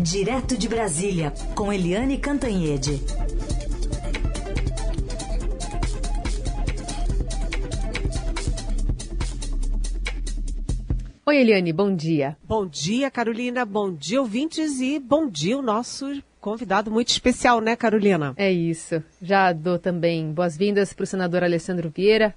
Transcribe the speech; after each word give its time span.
Direto 0.00 0.56
de 0.56 0.68
Brasília, 0.68 1.32
com 1.56 1.72
Eliane 1.72 2.18
Cantanhede. 2.18 3.02
Oi, 11.26 11.36
Eliane, 11.36 11.72
bom 11.72 11.92
dia. 11.92 12.36
Bom 12.44 12.64
dia, 12.64 13.10
Carolina. 13.10 13.64
Bom 13.64 13.92
dia, 13.92 14.20
ouvintes, 14.20 14.80
e 14.80 15.00
bom 15.00 15.28
dia 15.28 15.58
o 15.58 15.62
nosso 15.62 16.22
convidado 16.40 16.92
muito 16.92 17.08
especial, 17.08 17.60
né, 17.60 17.74
Carolina? 17.74 18.34
É 18.36 18.52
isso. 18.52 19.02
Já 19.20 19.52
dou 19.52 19.80
também 19.80 20.32
boas-vindas 20.32 20.92
para 20.92 21.02
o 21.02 21.06
senador 21.06 21.42
Alessandro 21.42 21.90
Vieira, 21.90 22.32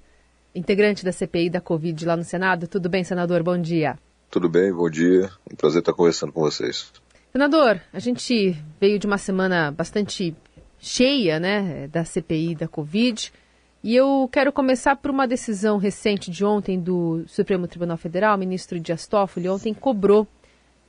integrante 0.56 1.06
da 1.06 1.12
CPI 1.12 1.52
da 1.52 1.62
Covid 1.62 2.04
lá 2.08 2.18
no 2.18 2.24
Senado. 2.24 2.68
Tudo 2.68 2.90
bem, 2.90 3.04
senador? 3.04 3.44
Bom 3.44 3.62
dia. 3.62 4.00
Tudo 4.32 4.50
bem, 4.50 4.74
bom 4.74 4.90
dia. 4.90 5.30
Um 5.52 5.56
prazer 5.56 5.82
estar 5.82 5.94
conversando 5.94 6.34
com 6.34 6.42
vocês. 6.42 6.92
Senador, 7.32 7.80
a 7.94 8.00
gente 8.00 8.58
veio 8.78 9.00
de 9.00 9.08
uma 9.08 9.18
semana 9.18 9.72
bastante 9.72 10.36
cheia, 10.78 11.40
né, 11.40 11.88
da 11.88 12.04
CPI 12.04 12.56
da 12.56 12.68
Covid. 12.68 13.32
E 13.82 13.96
eu 13.96 14.30
quero 14.30 14.52
começar 14.52 14.98
por 14.98 15.10
uma 15.10 15.26
decisão 15.26 15.78
recente 15.78 16.30
de 16.30 16.44
ontem 16.44 16.78
do 16.78 17.24
Supremo 17.28 17.70
Tribunal 17.70 17.96
Federal. 17.96 18.36
O 18.36 18.40
ministro 18.40 18.78
Dias 18.82 19.08
Toffoli 19.08 19.48
ontem 19.48 19.74
cobrou 19.74 20.28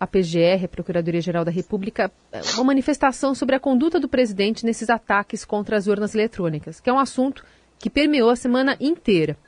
a 0.00 0.06
PGR, 0.06 0.64
a 0.64 0.68
Procuradoria-Geral 0.68 1.44
da 1.44 1.50
República, 1.52 2.10
uma 2.54 2.64
manifestação 2.64 3.36
sobre 3.36 3.54
a 3.54 3.60
conduta 3.60 4.00
do 4.00 4.08
presidente 4.08 4.66
nesses 4.66 4.90
ataques 4.90 5.44
contra 5.44 5.76
as 5.76 5.86
urnas 5.86 6.12
eletrônicas, 6.12 6.80
que 6.80 6.90
é 6.90 6.92
um 6.92 6.98
assunto 6.98 7.44
que 7.78 7.88
permeou 7.88 8.30
a 8.30 8.36
semana 8.36 8.76
inteira. 8.80 9.38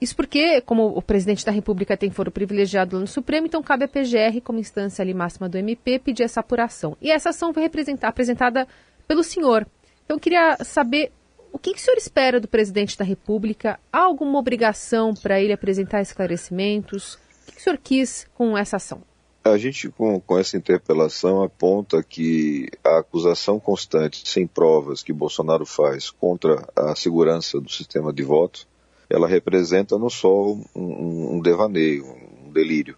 Isso 0.00 0.14
porque, 0.14 0.60
como 0.60 0.88
o 0.88 1.00
presidente 1.00 1.44
da 1.44 1.50
República 1.52 1.96
tem 1.96 2.10
foro 2.10 2.30
privilegiado 2.30 2.96
lá 2.96 3.00
no 3.00 3.06
Supremo, 3.06 3.46
então 3.46 3.62
cabe 3.62 3.84
à 3.84 3.88
PGR, 3.88 4.40
como 4.44 4.58
instância 4.58 5.02
ali 5.02 5.14
máxima 5.14 5.48
do 5.48 5.56
MP, 5.56 5.98
pedir 5.98 6.22
essa 6.22 6.40
apuração. 6.40 6.96
E 7.00 7.10
essa 7.10 7.30
ação 7.30 7.54
foi 7.54 7.64
apresentada 8.02 8.68
pelo 9.08 9.24
senhor. 9.24 9.66
Então, 10.04 10.16
eu 10.16 10.20
queria 10.20 10.56
saber 10.62 11.10
o 11.52 11.58
que, 11.58 11.72
que 11.72 11.80
o 11.80 11.82
senhor 11.82 11.96
espera 11.96 12.38
do 12.38 12.46
presidente 12.46 12.98
da 12.98 13.04
República? 13.04 13.80
Há 13.90 14.00
alguma 14.00 14.38
obrigação 14.38 15.14
para 15.14 15.40
ele 15.40 15.54
apresentar 15.54 16.02
esclarecimentos? 16.02 17.14
O 17.14 17.18
que, 17.46 17.52
que 17.52 17.60
o 17.60 17.62
senhor 17.62 17.78
quis 17.82 18.28
com 18.34 18.58
essa 18.58 18.76
ação? 18.76 19.00
A 19.42 19.56
gente, 19.56 19.88
com, 19.88 20.20
com 20.20 20.38
essa 20.38 20.56
interpelação, 20.56 21.42
aponta 21.42 22.02
que 22.02 22.68
a 22.84 22.98
acusação 22.98 23.58
constante, 23.58 24.28
sem 24.28 24.46
provas, 24.46 25.02
que 25.02 25.12
Bolsonaro 25.12 25.64
faz 25.64 26.10
contra 26.10 26.68
a 26.76 26.94
segurança 26.94 27.58
do 27.58 27.70
sistema 27.70 28.12
de 28.12 28.22
voto, 28.22 28.66
ela 29.08 29.28
representa 29.28 29.98
não 29.98 30.10
só 30.10 30.52
um, 30.52 31.36
um 31.36 31.40
devaneio, 31.40 32.04
um 32.44 32.52
delírio, 32.52 32.96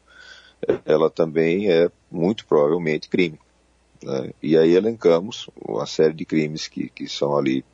ela 0.84 1.08
também 1.10 1.70
é 1.70 1.90
muito 2.10 2.46
provavelmente 2.46 3.08
crime. 3.08 3.38
Né? 4.02 4.32
E 4.42 4.56
aí 4.56 4.74
elencamos 4.74 5.48
uma 5.56 5.86
série 5.86 6.14
de 6.14 6.24
crimes 6.24 6.66
que, 6.66 6.88
que 6.88 7.08
são 7.08 7.36
ali 7.36 7.64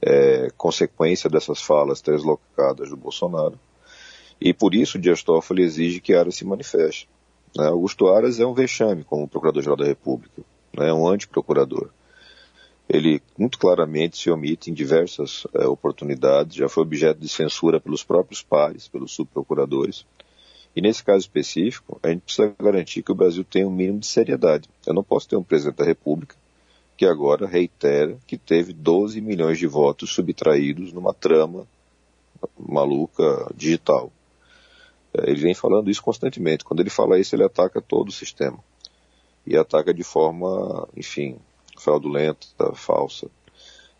é, 0.00 0.50
consequência 0.56 1.28
dessas 1.28 1.60
falas 1.60 2.00
deslocadas 2.00 2.90
do 2.90 2.96
Bolsonaro. 2.96 3.58
E 4.40 4.52
por 4.52 4.74
isso 4.74 4.98
Dias 4.98 5.22
Toffoli 5.22 5.62
exige 5.62 6.00
que 6.00 6.14
Aras 6.14 6.36
se 6.36 6.44
manifeste. 6.44 7.08
Né? 7.56 7.66
Augusto 7.66 8.08
Aras 8.08 8.40
é 8.40 8.46
um 8.46 8.54
vexame 8.54 9.04
como 9.04 9.28
Procurador-Geral 9.28 9.76
da 9.76 9.84
República, 9.84 10.42
né? 10.76 10.88
é 10.88 10.94
um 10.94 11.06
antiprocurador 11.06 11.90
ele 12.92 13.22
muito 13.38 13.58
claramente 13.58 14.18
se 14.18 14.30
omite 14.30 14.70
em 14.70 14.74
diversas 14.74 15.46
é, 15.54 15.66
oportunidades, 15.66 16.54
já 16.54 16.68
foi 16.68 16.82
objeto 16.82 17.18
de 17.18 17.28
censura 17.28 17.80
pelos 17.80 18.04
próprios 18.04 18.42
pares, 18.42 18.86
pelos 18.86 19.12
subprocuradores. 19.12 20.04
E 20.76 20.82
nesse 20.82 21.02
caso 21.02 21.20
específico, 21.20 21.98
a 22.02 22.10
gente 22.10 22.20
precisa 22.20 22.54
garantir 22.60 23.02
que 23.02 23.10
o 23.10 23.14
Brasil 23.14 23.44
tenha 23.44 23.66
um 23.66 23.70
mínimo 23.70 23.98
de 23.98 24.06
seriedade. 24.06 24.68
Eu 24.86 24.92
não 24.92 25.02
posso 25.02 25.26
ter 25.26 25.36
um 25.36 25.42
presidente 25.42 25.76
da 25.76 25.84
República 25.86 26.36
que 26.94 27.06
agora 27.06 27.46
reitera 27.46 28.18
que 28.26 28.36
teve 28.36 28.74
12 28.74 29.22
milhões 29.22 29.58
de 29.58 29.66
votos 29.66 30.12
subtraídos 30.12 30.92
numa 30.92 31.14
trama 31.14 31.66
maluca 32.58 33.50
digital. 33.56 34.12
É, 35.14 35.30
ele 35.30 35.40
vem 35.40 35.54
falando 35.54 35.90
isso 35.90 36.02
constantemente. 36.02 36.62
Quando 36.62 36.80
ele 36.80 36.90
fala 36.90 37.18
isso, 37.18 37.34
ele 37.34 37.44
ataca 37.44 37.80
todo 37.80 38.08
o 38.08 38.12
sistema. 38.12 38.58
E 39.46 39.56
ataca 39.56 39.94
de 39.94 40.04
forma, 40.04 40.86
enfim, 40.94 41.38
fraudulenta, 41.82 42.74
falsa. 42.74 43.28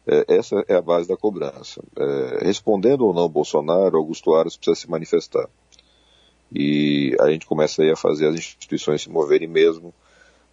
É, 0.06 0.36
essa 0.36 0.64
é 0.68 0.74
a 0.74 0.82
base 0.82 1.08
da 1.08 1.16
cobrança. 1.16 1.82
É, 1.96 2.44
respondendo 2.44 3.06
ou 3.06 3.14
não 3.14 3.28
Bolsonaro, 3.28 3.96
Augusto 3.96 4.34
Aras 4.34 4.56
precisa 4.56 4.80
se 4.80 4.90
manifestar. 4.90 5.48
E 6.54 7.16
a 7.20 7.30
gente 7.30 7.46
começa 7.46 7.82
aí 7.82 7.90
a 7.90 7.96
fazer 7.96 8.28
as 8.28 8.34
instituições 8.34 9.02
se 9.02 9.10
moverem 9.10 9.48
mesmo 9.48 9.94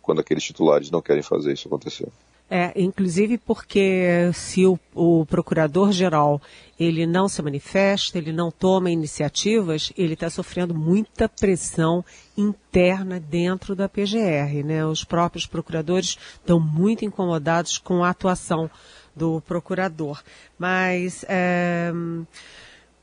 quando 0.01 0.21
aqueles 0.21 0.43
titulares 0.43 0.89
não 0.89 1.01
querem 1.01 1.21
fazer 1.21 1.53
isso 1.53 1.67
acontecer. 1.67 2.07
É, 2.51 2.73
inclusive 2.81 3.37
porque 3.37 4.31
se 4.33 4.65
o, 4.65 4.79
o 4.95 5.23
procurador-geral 5.27 6.41
ele 6.79 7.05
não 7.05 7.29
se 7.29 7.41
manifesta, 7.43 8.17
ele 8.17 8.33
não 8.33 8.49
toma 8.49 8.89
iniciativas, 8.89 9.93
ele 9.95 10.13
está 10.13 10.31
sofrendo 10.31 10.73
muita 10.73 11.29
pressão 11.29 12.03
interna 12.35 13.19
dentro 13.19 13.75
da 13.75 13.87
PGR. 13.87 14.63
Né? 14.65 14.83
Os 14.83 15.03
próprios 15.03 15.45
procuradores 15.45 16.17
estão 16.39 16.59
muito 16.59 17.05
incomodados 17.05 17.77
com 17.77 18.03
a 18.03 18.09
atuação 18.09 18.69
do 19.15 19.41
procurador. 19.41 20.23
Mas, 20.57 21.23
é, 21.27 21.91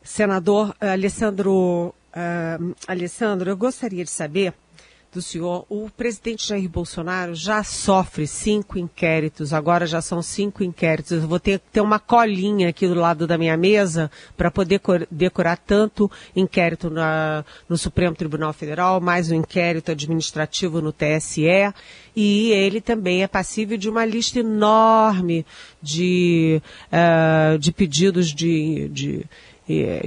senador 0.02 0.74
Alessandro, 0.80 1.94
é, 2.12 2.58
Alessandro, 2.88 3.48
eu 3.48 3.56
gostaria 3.56 4.02
de 4.02 4.10
saber 4.10 4.54
do 5.16 5.22
senhor, 5.22 5.64
o 5.70 5.88
presidente 5.88 6.46
Jair 6.46 6.68
Bolsonaro 6.68 7.34
já 7.34 7.64
sofre 7.64 8.26
cinco 8.26 8.78
inquéritos, 8.78 9.54
agora 9.54 9.86
já 9.86 10.02
são 10.02 10.20
cinco 10.20 10.62
inquéritos. 10.62 11.12
Eu 11.12 11.26
vou 11.26 11.40
ter 11.40 11.58
que 11.58 11.64
ter 11.72 11.80
uma 11.80 11.98
colinha 11.98 12.68
aqui 12.68 12.86
do 12.86 12.94
lado 12.94 13.26
da 13.26 13.38
minha 13.38 13.56
mesa 13.56 14.10
para 14.36 14.50
poder 14.50 14.78
decorar 15.10 15.56
tanto 15.56 16.10
inquérito 16.34 16.90
na, 16.90 17.46
no 17.66 17.78
Supremo 17.78 18.14
Tribunal 18.14 18.52
Federal, 18.52 19.00
mais 19.00 19.30
um 19.30 19.36
inquérito 19.36 19.90
administrativo 19.90 20.82
no 20.82 20.92
TSE. 20.92 21.72
E 22.14 22.50
ele 22.50 22.82
também 22.82 23.22
é 23.22 23.26
passível 23.26 23.78
de 23.78 23.88
uma 23.88 24.04
lista 24.04 24.40
enorme 24.40 25.46
de, 25.82 26.60
uh, 26.92 27.58
de 27.58 27.72
pedidos 27.72 28.34
de, 28.34 28.88
de 28.88 29.24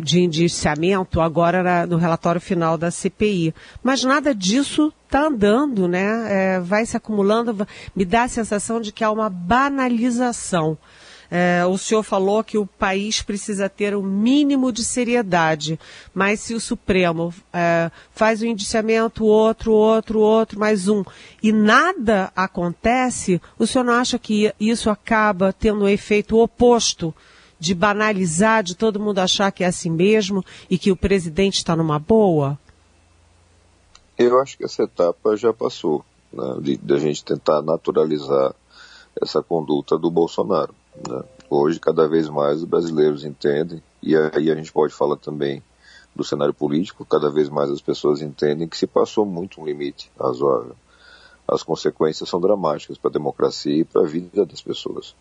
de 0.02 0.22
indiciamento 0.22 1.20
agora 1.20 1.86
no 1.86 1.97
relatório 1.97 2.40
final 2.40 2.78
da 2.78 2.90
CPI. 2.90 3.53
Mas 3.84 4.03
nada 4.03 4.34
disso 4.34 4.94
está 5.06 5.28
andando, 5.28 5.88
né? 5.88 6.28
É, 6.30 6.59
vai 6.59 6.86
se 6.86 6.96
acumulando, 6.96 7.68
me 7.96 8.06
dá 8.06 8.24
a 8.24 8.28
sensação 8.28 8.80
de 8.80 8.92
que 8.92 9.03
há 9.03 9.12
uma 9.12 9.30
banalização. 9.30 10.78
É, 11.31 11.64
o 11.66 11.78
senhor 11.78 12.02
falou 12.02 12.44
que 12.44 12.58
o 12.58 12.66
país 12.66 13.22
precisa 13.22 13.70
ter 13.70 13.94
o 13.94 14.00
um 14.00 14.03
mínimo 14.03 14.72
de 14.72 14.84
seriedade, 14.84 15.80
mas 16.12 16.40
se 16.40 16.56
o 16.56 16.59
Supremo 16.59 17.31
é, 17.53 17.91
faz 18.12 18.41
um 18.41 18.47
indiciamento, 18.47 19.24
outro, 19.26 19.72
outro, 19.72 20.20
outro, 20.20 20.59
mais 20.59 20.88
um, 20.88 21.03
e 21.44 21.52
nada 21.52 22.31
acontece, 22.36 23.40
o 23.59 23.68
senhor 23.68 23.84
não 23.84 23.94
acha 23.94 24.18
que 24.18 24.52
isso 24.59 24.90
acaba 24.90 25.53
tendo 25.53 25.84
um 25.84 25.88
efeito 25.88 26.36
oposto 26.36 27.14
de 27.59 27.75
banalizar, 27.75 28.64
de 28.64 28.75
todo 28.75 29.00
mundo 29.00 29.20
achar 29.20 29.52
que 29.52 29.64
é 29.64 29.68
assim 29.68 29.90
mesmo 29.90 30.44
e 30.70 30.78
que 30.78 30.92
o 30.92 30.96
presidente 30.96 31.58
está 31.58 31.75
numa 31.75 32.00
boa? 32.00 32.58
Eu 34.18 34.40
acho 34.40 34.58
que 34.58 34.66
essa 34.66 34.84
etapa 34.84 35.36
já 35.36 35.53
passou, 35.53 36.03
né, 36.31 36.56
de, 36.62 36.78
de, 36.78 36.94
a 36.94 36.97
gente 36.97 37.24
tentar 37.24 37.62
naturalizar 37.62 38.56
essa 39.22 39.44
conduta 39.44 39.97
do 39.97 40.09
Bolsonaro. 40.09 40.74
Né. 41.08 41.24
Hoje, 41.50 41.80
cada 41.80 42.08
vez 42.08 42.30
mais, 42.30 42.59
os 42.59 42.66
brasileiros 42.66 43.25
entendem, 43.25 43.81
e 44.02 44.16
aí 44.16 44.52
a 44.52 44.56
gente 44.56 44.72
pode 44.72 44.94
falar 44.94 45.18
também 45.18 45.62
do 46.16 46.24
cenário 46.24 46.53
político, 46.53 47.06
cada 47.06 47.30
vez 47.30 47.50
mais 47.50 47.70
as 47.70 47.81
pessoas 47.81 48.22
entendem 48.22 48.68
que 48.68 48.78
se 48.78 48.88
passou 48.88 49.26
muito 49.26 49.62
um 49.62 49.66
limite 49.66 50.12
razoável. 50.20 50.76
As 51.47 51.64
consequências 51.64 52.29
são 52.29 52.40
dramáticas 52.40 52.97
para 52.97 53.09
a 53.09 53.14
democracia 53.14 53.82
e 53.82 53.84
para 53.84 54.02
a 54.02 54.06
vida 54.06 54.46
das 54.46 54.61
pessoas 54.61 55.16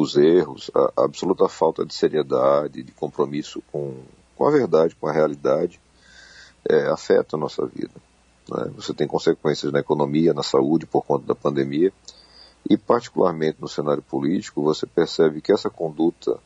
os 0.00 0.16
erros, 0.16 0.70
a, 0.74 1.04
absoluta 1.04 1.48
falta 1.48 1.84
de 1.84 1.94
seriedade, 1.94 2.82
de 2.82 2.92
compromisso 2.92 3.62
com, 3.72 3.96
com 4.36 4.46
a 4.46 4.50
verdade, 4.50 4.94
com 4.94 5.08
a 5.08 5.12
realidade, 5.12 5.80
é, 6.68 6.86
afeta 6.86 7.36
a 7.36 7.38
nossa 7.38 7.66
vida. 7.66 7.94
Né? 8.48 8.70
Você 8.76 8.94
tem 8.94 9.06
consequências 9.06 9.72
na 9.72 9.80
economia, 9.80 10.32
na 10.32 10.42
saúde 10.42 10.86
por 10.86 11.04
conta 11.04 11.26
da 11.26 11.34
pandemia, 11.34 11.92
e 12.68 12.76
particularmente 12.76 13.58
no 13.60 13.68
cenário 13.68 14.02
político, 14.02 14.62
você 14.62 14.86
percebe 14.86 15.40
que 15.40 15.52
essa 15.52 15.70
conduta 15.70 16.38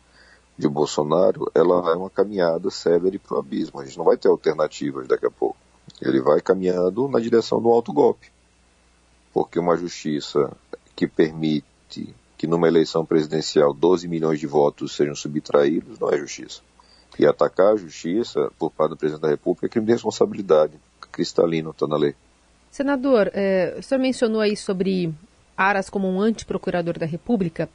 de 0.56 0.68
Bolsonaro, 0.68 1.50
ela 1.54 1.90
é 1.90 1.94
uma 1.94 2.10
caminhada 2.10 2.70
célere 2.70 3.18
para 3.18 3.36
o 3.36 3.40
abismo. 3.40 3.80
A 3.80 3.84
gente 3.84 3.98
não 3.98 4.04
vai 4.04 4.16
ter 4.16 4.28
alternativas 4.28 5.08
daqui 5.08 5.26
a 5.26 5.30
pouco. 5.30 5.56
Ele 6.00 6.20
vai 6.20 6.40
caminhando 6.40 7.08
na 7.08 7.18
direção 7.18 7.60
do 7.60 7.68
alto 7.68 7.92
golpe. 7.92 8.30
Porque 9.32 9.58
uma 9.58 9.76
justiça 9.76 10.54
que 10.94 11.08
permite 11.08 12.14
que 12.42 12.46
numa 12.48 12.66
eleição 12.66 13.06
presidencial 13.06 13.72
12 13.72 14.08
milhões 14.08 14.40
de 14.40 14.48
votos 14.48 14.96
sejam 14.96 15.14
subtraídos 15.14 16.00
não 16.00 16.10
é 16.10 16.18
justiça. 16.18 16.60
E 17.16 17.24
atacar 17.24 17.74
a 17.74 17.76
justiça 17.76 18.50
por 18.58 18.68
parte 18.72 18.90
do 18.90 18.96
presidente 18.96 19.22
da 19.22 19.28
República 19.28 19.66
é 19.66 19.68
crime 19.68 19.86
de 19.86 19.92
responsabilidade. 19.92 20.72
Cristalino 21.12 21.70
está 21.70 21.86
na 21.86 21.96
lei. 21.96 22.16
Senador, 22.68 23.30
é, 23.32 23.76
o 23.78 23.82
senhor 23.84 24.00
mencionou 24.00 24.40
aí 24.40 24.56
sobre 24.56 25.14
Aras 25.56 25.88
como 25.88 26.08
um 26.08 26.20
antiprocurador 26.20 26.98
da 26.98 27.06
República. 27.06 27.68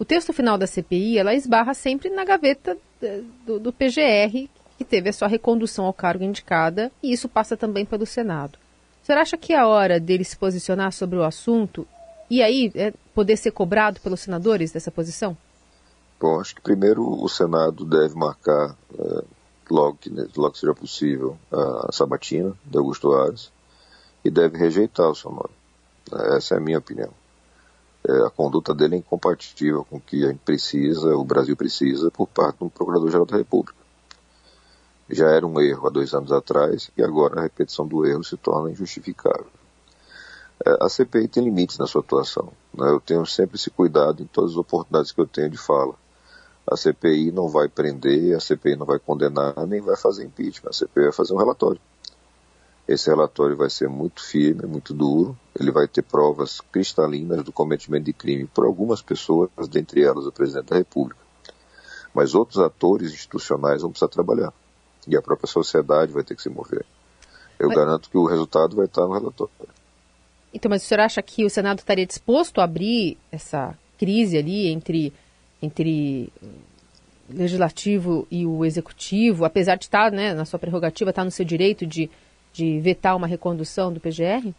O 0.00 0.04
texto 0.04 0.32
final 0.32 0.58
da 0.58 0.66
CPI, 0.66 1.16
ela 1.16 1.32
esbarra 1.32 1.72
sempre 1.72 2.10
na 2.10 2.24
gaveta 2.24 2.76
é, 3.00 3.20
do, 3.46 3.60
do 3.60 3.72
PGR, 3.72 4.48
que 4.76 4.84
teve 4.84 5.10
a 5.10 5.12
sua 5.12 5.28
recondução 5.28 5.84
ao 5.84 5.92
cargo 5.92 6.24
indicada, 6.24 6.90
e 7.00 7.12
isso 7.12 7.28
passa 7.28 7.56
também 7.56 7.84
pelo 7.84 8.04
Senado. 8.04 8.58
O 9.00 9.06
senhor 9.06 9.20
acha 9.20 9.36
que 9.36 9.52
é 9.52 9.58
a 9.58 9.68
hora 9.68 10.00
dele 10.00 10.24
se 10.24 10.36
posicionar 10.36 10.90
sobre 10.90 11.16
o 11.16 11.22
assunto 11.22 11.86
e 12.30 12.42
aí 12.42 12.70
é, 12.74 12.92
poder 13.18 13.36
ser 13.36 13.50
cobrado 13.50 13.98
pelos 14.00 14.20
senadores 14.20 14.70
dessa 14.70 14.92
posição? 14.92 15.36
Bom, 16.20 16.40
acho 16.40 16.54
que 16.54 16.60
primeiro 16.60 17.02
o 17.02 17.28
Senado 17.28 17.84
deve 17.84 18.14
marcar, 18.14 18.76
é, 18.96 19.24
logo, 19.68 19.96
que, 19.96 20.08
logo 20.36 20.52
que 20.52 20.60
seja 20.60 20.72
possível, 20.72 21.36
a 21.50 21.90
sabatina 21.90 22.54
de 22.64 22.78
Augusto 22.78 23.12
Aras 23.12 23.50
e 24.24 24.30
deve 24.30 24.56
rejeitar 24.56 25.10
o 25.10 25.16
seu 25.16 25.32
nome. 25.32 25.50
Essa 26.36 26.54
é 26.54 26.58
a 26.58 26.60
minha 26.60 26.78
opinião. 26.78 27.10
É, 28.06 28.24
a 28.24 28.30
conduta 28.30 28.72
dele 28.72 28.94
é 28.94 28.98
incompatível 28.98 29.84
com 29.84 29.96
o 29.96 30.00
que 30.00 30.24
a 30.24 30.28
gente 30.28 30.42
precisa, 30.44 31.16
o 31.16 31.24
Brasil 31.24 31.56
precisa, 31.56 32.12
por 32.12 32.28
parte 32.28 32.60
do 32.60 32.70
Procurador-Geral 32.70 33.26
da 33.26 33.36
República. 33.36 33.74
Já 35.10 35.28
era 35.30 35.44
um 35.44 35.60
erro 35.60 35.88
há 35.88 35.90
dois 35.90 36.14
anos 36.14 36.30
atrás 36.30 36.88
e 36.96 37.02
agora 37.02 37.40
a 37.40 37.42
repetição 37.42 37.84
do 37.84 38.06
erro 38.06 38.22
se 38.22 38.36
torna 38.36 38.70
injustificável. 38.70 39.57
É, 40.64 40.76
a 40.84 40.88
CPI 40.88 41.28
tem 41.28 41.44
limites 41.44 41.78
na 41.78 41.86
sua 41.86 42.00
atuação. 42.00 42.52
Né? 42.74 42.88
Eu 42.90 43.00
tenho 43.00 43.24
sempre 43.26 43.56
esse 43.56 43.70
cuidado 43.70 44.22
em 44.22 44.26
todas 44.26 44.52
as 44.52 44.56
oportunidades 44.56 45.12
que 45.12 45.20
eu 45.20 45.26
tenho 45.26 45.50
de 45.50 45.58
fala. 45.58 45.94
A 46.70 46.76
CPI 46.76 47.32
não 47.32 47.48
vai 47.48 47.68
prender, 47.68 48.36
a 48.36 48.40
CPI 48.40 48.76
não 48.76 48.84
vai 48.84 48.98
condenar, 48.98 49.54
nem 49.66 49.80
vai 49.80 49.96
fazer 49.96 50.24
impeachment. 50.24 50.70
A 50.70 50.72
CPI 50.72 51.04
vai 51.04 51.12
fazer 51.12 51.32
um 51.32 51.38
relatório. 51.38 51.80
Esse 52.86 53.10
relatório 53.10 53.56
vai 53.56 53.70
ser 53.70 53.88
muito 53.88 54.22
firme, 54.22 54.66
muito 54.66 54.92
duro. 54.92 55.38
Ele 55.58 55.70
vai 55.70 55.86
ter 55.86 56.02
provas 56.02 56.60
cristalinas 56.60 57.44
do 57.44 57.52
cometimento 57.52 58.04
de 58.04 58.12
crime 58.12 58.46
por 58.46 58.64
algumas 58.64 59.00
pessoas, 59.02 59.50
dentre 59.70 60.02
elas 60.02 60.26
o 60.26 60.32
presidente 60.32 60.66
da 60.66 60.76
República. 60.76 61.20
Mas 62.14 62.34
outros 62.34 62.58
atores 62.58 63.12
institucionais 63.12 63.82
vão 63.82 63.90
precisar 63.90 64.08
trabalhar. 64.08 64.52
E 65.06 65.16
a 65.16 65.22
própria 65.22 65.46
sociedade 65.46 66.12
vai 66.12 66.24
ter 66.24 66.34
que 66.34 66.42
se 66.42 66.48
mover. 66.48 66.84
Eu 67.58 67.68
mas... 67.68 67.76
garanto 67.76 68.10
que 68.10 68.16
o 68.16 68.26
resultado 68.26 68.76
vai 68.76 68.86
estar 68.86 69.02
no 69.02 69.12
relatório. 69.12 69.52
Então, 70.52 70.68
mas 70.70 70.82
o 70.82 70.86
senhor 70.86 71.00
acha 71.00 71.22
que 71.22 71.44
o 71.44 71.50
Senado 71.50 71.78
estaria 71.78 72.06
disposto 72.06 72.60
a 72.60 72.64
abrir 72.64 73.18
essa 73.30 73.76
crise 73.98 74.38
ali 74.38 74.68
entre, 74.68 75.12
entre 75.60 76.32
legislativo 77.28 78.26
e 78.30 78.46
o 78.46 78.64
executivo, 78.64 79.44
apesar 79.44 79.76
de 79.76 79.84
estar 79.84 80.10
né, 80.10 80.32
na 80.32 80.44
sua 80.44 80.58
prerrogativa, 80.58 81.10
estar 81.10 81.24
no 81.24 81.30
seu 81.30 81.44
direito 81.44 81.86
de 81.86 82.10
de 82.52 82.80
vetar 82.80 83.16
uma 83.16 83.26
recondução 83.26 83.92
do 83.92 84.00
PGR? 84.00 84.52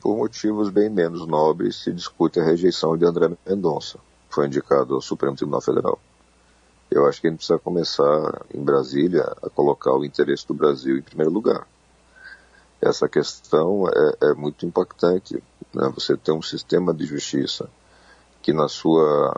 Por 0.00 0.16
motivos 0.16 0.70
bem 0.70 0.88
menos 0.88 1.26
nobres, 1.26 1.82
se 1.82 1.92
discute 1.92 2.38
a 2.38 2.44
rejeição 2.44 2.96
de 2.96 3.04
André 3.04 3.36
Mendonça, 3.46 3.98
que 4.28 4.34
foi 4.34 4.46
indicado 4.46 4.94
ao 4.94 5.00
Supremo 5.00 5.36
Tribunal 5.36 5.60
Federal. 5.60 5.98
Eu 6.88 7.06
acho 7.06 7.20
que 7.20 7.26
a 7.26 7.30
gente 7.30 7.38
precisa 7.38 7.58
começar 7.58 8.46
em 8.54 8.62
Brasília 8.62 9.24
a 9.42 9.50
colocar 9.50 9.92
o 9.92 10.04
interesse 10.04 10.46
do 10.46 10.54
Brasil 10.54 10.96
em 10.96 11.02
primeiro 11.02 11.32
lugar. 11.32 11.66
Essa 12.80 13.08
questão 13.08 13.88
é, 13.88 14.30
é 14.30 14.34
muito 14.34 14.66
impactante. 14.66 15.42
Né? 15.74 15.90
Você 15.94 16.16
tem 16.16 16.34
um 16.34 16.42
sistema 16.42 16.92
de 16.92 17.06
justiça 17.06 17.68
que 18.42 18.52
na 18.52 18.68
sua, 18.68 19.34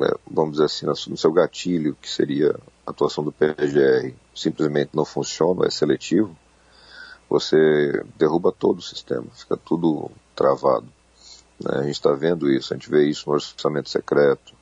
é, 0.00 0.14
vamos 0.28 0.52
dizer 0.52 0.64
assim, 0.64 0.86
no 1.10 1.16
seu 1.16 1.32
gatilho, 1.32 1.96
que 2.00 2.10
seria 2.10 2.58
a 2.86 2.90
atuação 2.90 3.22
do 3.22 3.32
PGR, 3.32 4.14
simplesmente 4.34 4.90
não 4.94 5.04
funciona, 5.04 5.66
é 5.66 5.70
seletivo, 5.70 6.36
você 7.28 8.04
derruba 8.16 8.50
todo 8.50 8.78
o 8.78 8.82
sistema, 8.82 9.26
fica 9.34 9.56
tudo 9.56 10.10
travado. 10.34 10.88
Né? 11.60 11.72
A 11.72 11.82
gente 11.82 11.92
está 11.92 12.12
vendo 12.12 12.50
isso, 12.50 12.72
a 12.72 12.76
gente 12.76 12.90
vê 12.90 13.04
isso 13.04 13.28
no 13.28 13.34
orçamento 13.34 13.90
secreto. 13.90 14.54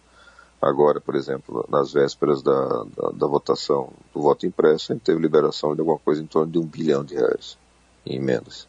Agora, 0.61 1.01
por 1.01 1.15
exemplo, 1.15 1.65
nas 1.69 1.93
vésperas 1.93 2.43
da, 2.43 2.85
da, 2.97 3.11
da 3.15 3.27
votação 3.27 3.93
do 4.13 4.21
voto 4.21 4.47
impresso, 4.47 4.91
a 4.91 4.95
gente 4.95 5.05
teve 5.05 5.21
liberação 5.21 5.75
de 5.75 5.81
alguma 5.81 5.99
coisa 5.99 6.21
em 6.21 6.27
torno 6.27 6.51
de 6.51 6.59
um 6.59 6.67
bilhão 6.67 7.05
de 7.05 7.15
reais 7.15 7.57
em 8.07 8.17
emendas. 8.17 8.69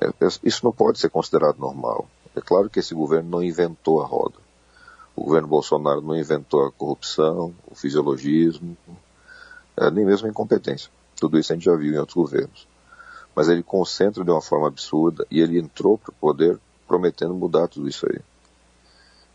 É, 0.00 0.06
é, 0.06 0.28
isso 0.42 0.64
não 0.64 0.72
pode 0.72 0.98
ser 0.98 1.10
considerado 1.10 1.58
normal. 1.58 2.08
É 2.34 2.40
claro 2.40 2.70
que 2.70 2.80
esse 2.80 2.94
governo 2.94 3.28
não 3.28 3.42
inventou 3.42 4.00
a 4.00 4.06
roda. 4.06 4.36
O 5.14 5.24
governo 5.24 5.48
Bolsonaro 5.48 6.00
não 6.00 6.16
inventou 6.16 6.66
a 6.66 6.72
corrupção, 6.72 7.54
o 7.70 7.74
fisiologismo, 7.74 8.76
é, 9.76 9.90
nem 9.90 10.04
mesmo 10.04 10.26
a 10.26 10.30
incompetência. 10.30 10.90
Tudo 11.16 11.38
isso 11.38 11.52
a 11.52 11.56
gente 11.56 11.64
já 11.64 11.76
viu 11.76 11.92
em 11.92 11.98
outros 11.98 12.16
governos. 12.16 12.66
Mas 13.34 13.48
ele 13.48 13.62
concentra 13.62 14.24
de 14.24 14.30
uma 14.30 14.40
forma 14.40 14.68
absurda 14.68 15.26
e 15.30 15.40
ele 15.40 15.58
entrou 15.58 15.98
para 15.98 16.10
o 16.10 16.14
poder 16.14 16.58
prometendo 16.88 17.34
mudar 17.34 17.68
tudo 17.68 17.88
isso 17.88 18.06
aí. 18.10 18.20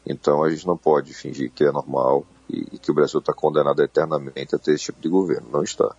Então 0.06 0.44
a 0.44 0.50
gente 0.50 0.66
não 0.66 0.78
pode 0.78 1.14
fingir 1.14 1.52
que 1.52 1.64
é 1.64 1.72
normal 1.72 2.26
e, 2.50 2.68
e 2.74 2.78
que 2.80 2.92
o 2.92 2.94
Brasil 2.94 3.20
está 3.20 3.34
condenado 3.34 3.82
eternamente 3.84 4.56
a 4.56 4.60
ter 4.60 4.74
esse 4.74 4.86
tipo 4.86 5.02
de 5.02 5.10
governo. 5.10 5.50
Não 5.52 5.64
está. 5.64 5.96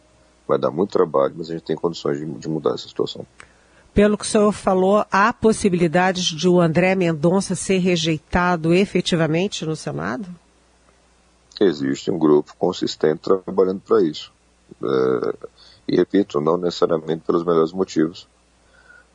Vai 0.49 0.59
dar 0.59 0.71
muito 0.71 0.91
trabalho, 0.91 1.35
mas 1.37 1.51
a 1.51 1.53
gente 1.53 1.65
tem 1.65 1.77
condições 1.77 2.19
de, 2.19 2.25
de 2.25 2.49
mudar 2.49 2.71
essa 2.71 2.89
situação. 2.89 3.25
Pelo 3.93 4.17
que 4.17 4.25
o 4.25 4.27
senhor 4.27 4.53
falou, 4.53 5.05
há 5.11 5.33
possibilidades 5.33 6.25
de 6.25 6.49
o 6.49 6.61
André 6.61 6.95
Mendonça 6.95 7.55
ser 7.55 7.79
rejeitado 7.79 8.73
efetivamente 8.73 9.67
no 9.67 9.77
Senado? 9.77 10.27
Existe 11.61 12.11
um 12.11 12.19
grupo 12.19 12.55
consistente 12.57 13.21
trabalhando 13.21 13.81
para 13.81 14.03
isso. 14.03 14.33
É, 14.83 15.35
e 15.89 15.97
repito, 15.97 16.41
não 16.41 16.57
necessariamente 16.57 17.25
pelos 17.27 17.45
melhores 17.45 17.73
motivos, 17.73 18.29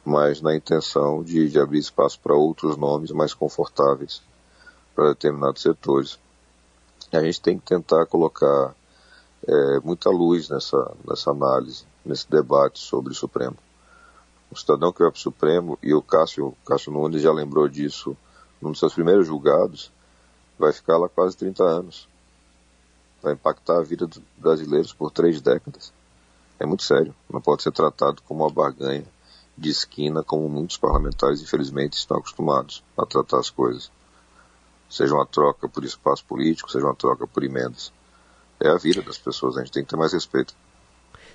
mas 0.03 0.41
na 0.41 0.55
intenção 0.55 1.23
de, 1.23 1.49
de 1.49 1.59
abrir 1.59 1.79
espaço 1.79 2.19
para 2.19 2.35
outros 2.35 2.75
nomes 2.75 3.11
mais 3.11 3.33
confortáveis 3.33 4.21
para 4.93 5.09
determinados 5.09 5.61
setores. 5.61 6.19
A 7.11 7.21
gente 7.21 7.41
tem 7.41 7.57
que 7.57 7.65
tentar 7.65 8.05
colocar 8.07 8.75
é, 9.47 9.79
muita 9.79 10.09
luz 10.09 10.49
nessa, 10.49 10.95
nessa 11.07 11.31
análise, 11.31 11.85
nesse 12.05 12.29
debate 12.29 12.79
sobre 12.79 13.11
o 13.11 13.15
Supremo. 13.15 13.57
O 14.51 14.57
cidadão 14.57 14.91
que 14.91 14.99
vai 14.99 15.09
para 15.11 15.17
o 15.17 15.21
Supremo, 15.21 15.79
e 15.81 15.93
o 15.93 16.01
Cássio, 16.01 16.55
Cássio 16.65 16.91
Nunes 16.91 17.21
já 17.21 17.31
lembrou 17.31 17.67
disso 17.67 18.15
num 18.61 18.71
dos 18.71 18.79
seus 18.79 18.93
primeiros 18.93 19.27
julgados, 19.27 19.91
vai 20.57 20.71
ficar 20.71 20.97
lá 20.97 21.09
quase 21.09 21.35
30 21.37 21.63
anos. 21.63 22.07
Vai 23.21 23.33
impactar 23.33 23.79
a 23.79 23.83
vida 23.83 24.05
dos 24.05 24.21
brasileiros 24.37 24.93
por 24.93 25.11
três 25.11 25.41
décadas 25.41 25.91
é 26.63 26.65
muito 26.65 26.83
sério. 26.83 27.13
Não 27.29 27.41
pode 27.41 27.61
ser 27.61 27.71
tratado 27.71 28.21
como 28.23 28.43
uma 28.43 28.49
barganha 28.49 29.05
de 29.57 29.69
esquina, 29.69 30.23
como 30.23 30.47
muitos 30.49 30.77
parlamentares, 30.77 31.41
infelizmente, 31.41 31.97
estão 31.97 32.17
acostumados 32.17 32.83
a 32.97 33.05
tratar 33.05 33.39
as 33.39 33.49
coisas. 33.49 33.91
Seja 34.89 35.13
uma 35.13 35.25
troca 35.25 35.67
por 35.67 35.83
espaço 35.83 36.23
político, 36.25 36.71
seja 36.71 36.85
uma 36.85 36.95
troca 36.95 37.27
por 37.27 37.43
emendas. 37.43 37.91
É 38.61 38.69
a 38.69 38.77
vida 38.77 39.01
das 39.01 39.17
pessoas, 39.17 39.57
a 39.57 39.61
gente 39.61 39.71
tem 39.71 39.83
que 39.83 39.89
ter 39.89 39.97
mais 39.97 40.13
respeito. 40.13 40.53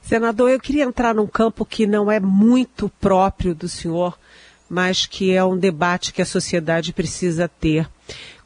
Senador, 0.02 0.50
eu 0.50 0.60
queria 0.60 0.84
entrar 0.84 1.14
num 1.14 1.26
campo 1.26 1.64
que 1.64 1.86
não 1.86 2.10
é 2.10 2.20
muito 2.20 2.88
próprio 3.00 3.54
do 3.54 3.68
senhor, 3.68 4.18
mas 4.68 5.06
que 5.06 5.32
é 5.32 5.44
um 5.44 5.56
debate 5.56 6.12
que 6.12 6.22
a 6.22 6.26
sociedade 6.26 6.92
precisa 6.92 7.48
ter. 7.48 7.88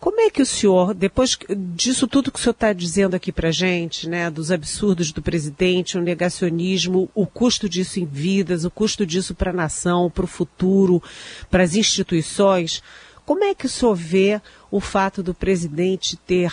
Como 0.01 0.21
é 0.21 0.31
que 0.31 0.43
o 0.43 0.47
senhor, 0.47 0.95
depois 0.95 1.39
disso 1.77 2.09
tudo 2.09 2.33
que 2.33 2.39
o 2.39 2.43
senhor 2.43 2.53
está 2.53 2.73
dizendo 2.73 3.15
aqui 3.15 3.31
para 3.31 3.53
gente, 3.53 4.09
né, 4.09 4.29
dos 4.29 4.51
absurdos 4.51 5.13
do 5.13 5.23
presidente, 5.23 5.97
o 5.97 6.03
negacionismo, 6.03 7.09
o 7.15 7.25
custo 7.25 7.69
disso 7.69 8.01
em 8.01 8.05
vidas, 8.05 8.65
o 8.65 8.71
custo 8.71 9.07
disso 9.07 9.33
para 9.33 9.51
a 9.51 9.55
nação, 9.55 10.11
para 10.11 10.25
o 10.25 10.29
futuro, 10.29 11.01
para 11.49 11.63
as 11.63 11.77
instituições, 11.77 12.83
como 13.25 13.45
é 13.45 13.55
que 13.55 13.67
o 13.67 13.69
senhor 13.69 13.95
vê 13.95 14.41
o 14.71 14.81
fato 14.81 15.23
do 15.23 15.33
presidente 15.33 16.17
ter 16.17 16.53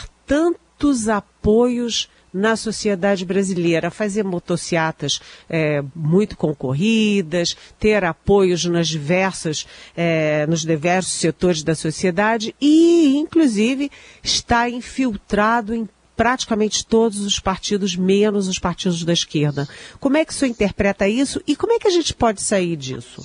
tantos 0.80 1.10
apoios 1.10 2.10
na 2.32 2.56
sociedade 2.56 3.26
brasileira, 3.26 3.92
fazer 3.92 4.24
motocicletas 4.24 5.20
é, 5.50 5.84
muito 5.96 6.38
concorridas, 6.38 7.58
ter 7.80 8.04
apoios 8.06 8.66
nas 8.66 8.88
diversas, 8.88 9.68
é, 9.98 10.46
nos 10.48 10.62
diversos 10.62 11.14
setores 11.14 11.64
da 11.64 11.76
sociedade 11.76 12.56
e, 12.62 13.18
inclusive, 13.18 13.92
estar 14.24 14.70
infiltrado 14.70 15.74
em 15.74 15.90
praticamente 16.16 16.86
todos 16.86 17.22
os 17.22 17.40
partidos, 17.40 17.96
menos 17.96 18.48
os 18.48 18.60
partidos 18.60 19.04
da 19.04 19.14
esquerda. 19.14 19.68
Como 20.00 20.18
é 20.18 20.24
que 20.24 20.32
o 20.32 20.36
senhor 20.36 20.52
interpreta 20.52 21.08
isso 21.08 21.42
e 21.48 21.56
como 21.56 21.74
é 21.74 21.80
que 21.80 21.88
a 21.88 21.92
gente 21.92 22.14
pode 22.14 22.42
sair 22.42 22.76
disso? 22.76 23.22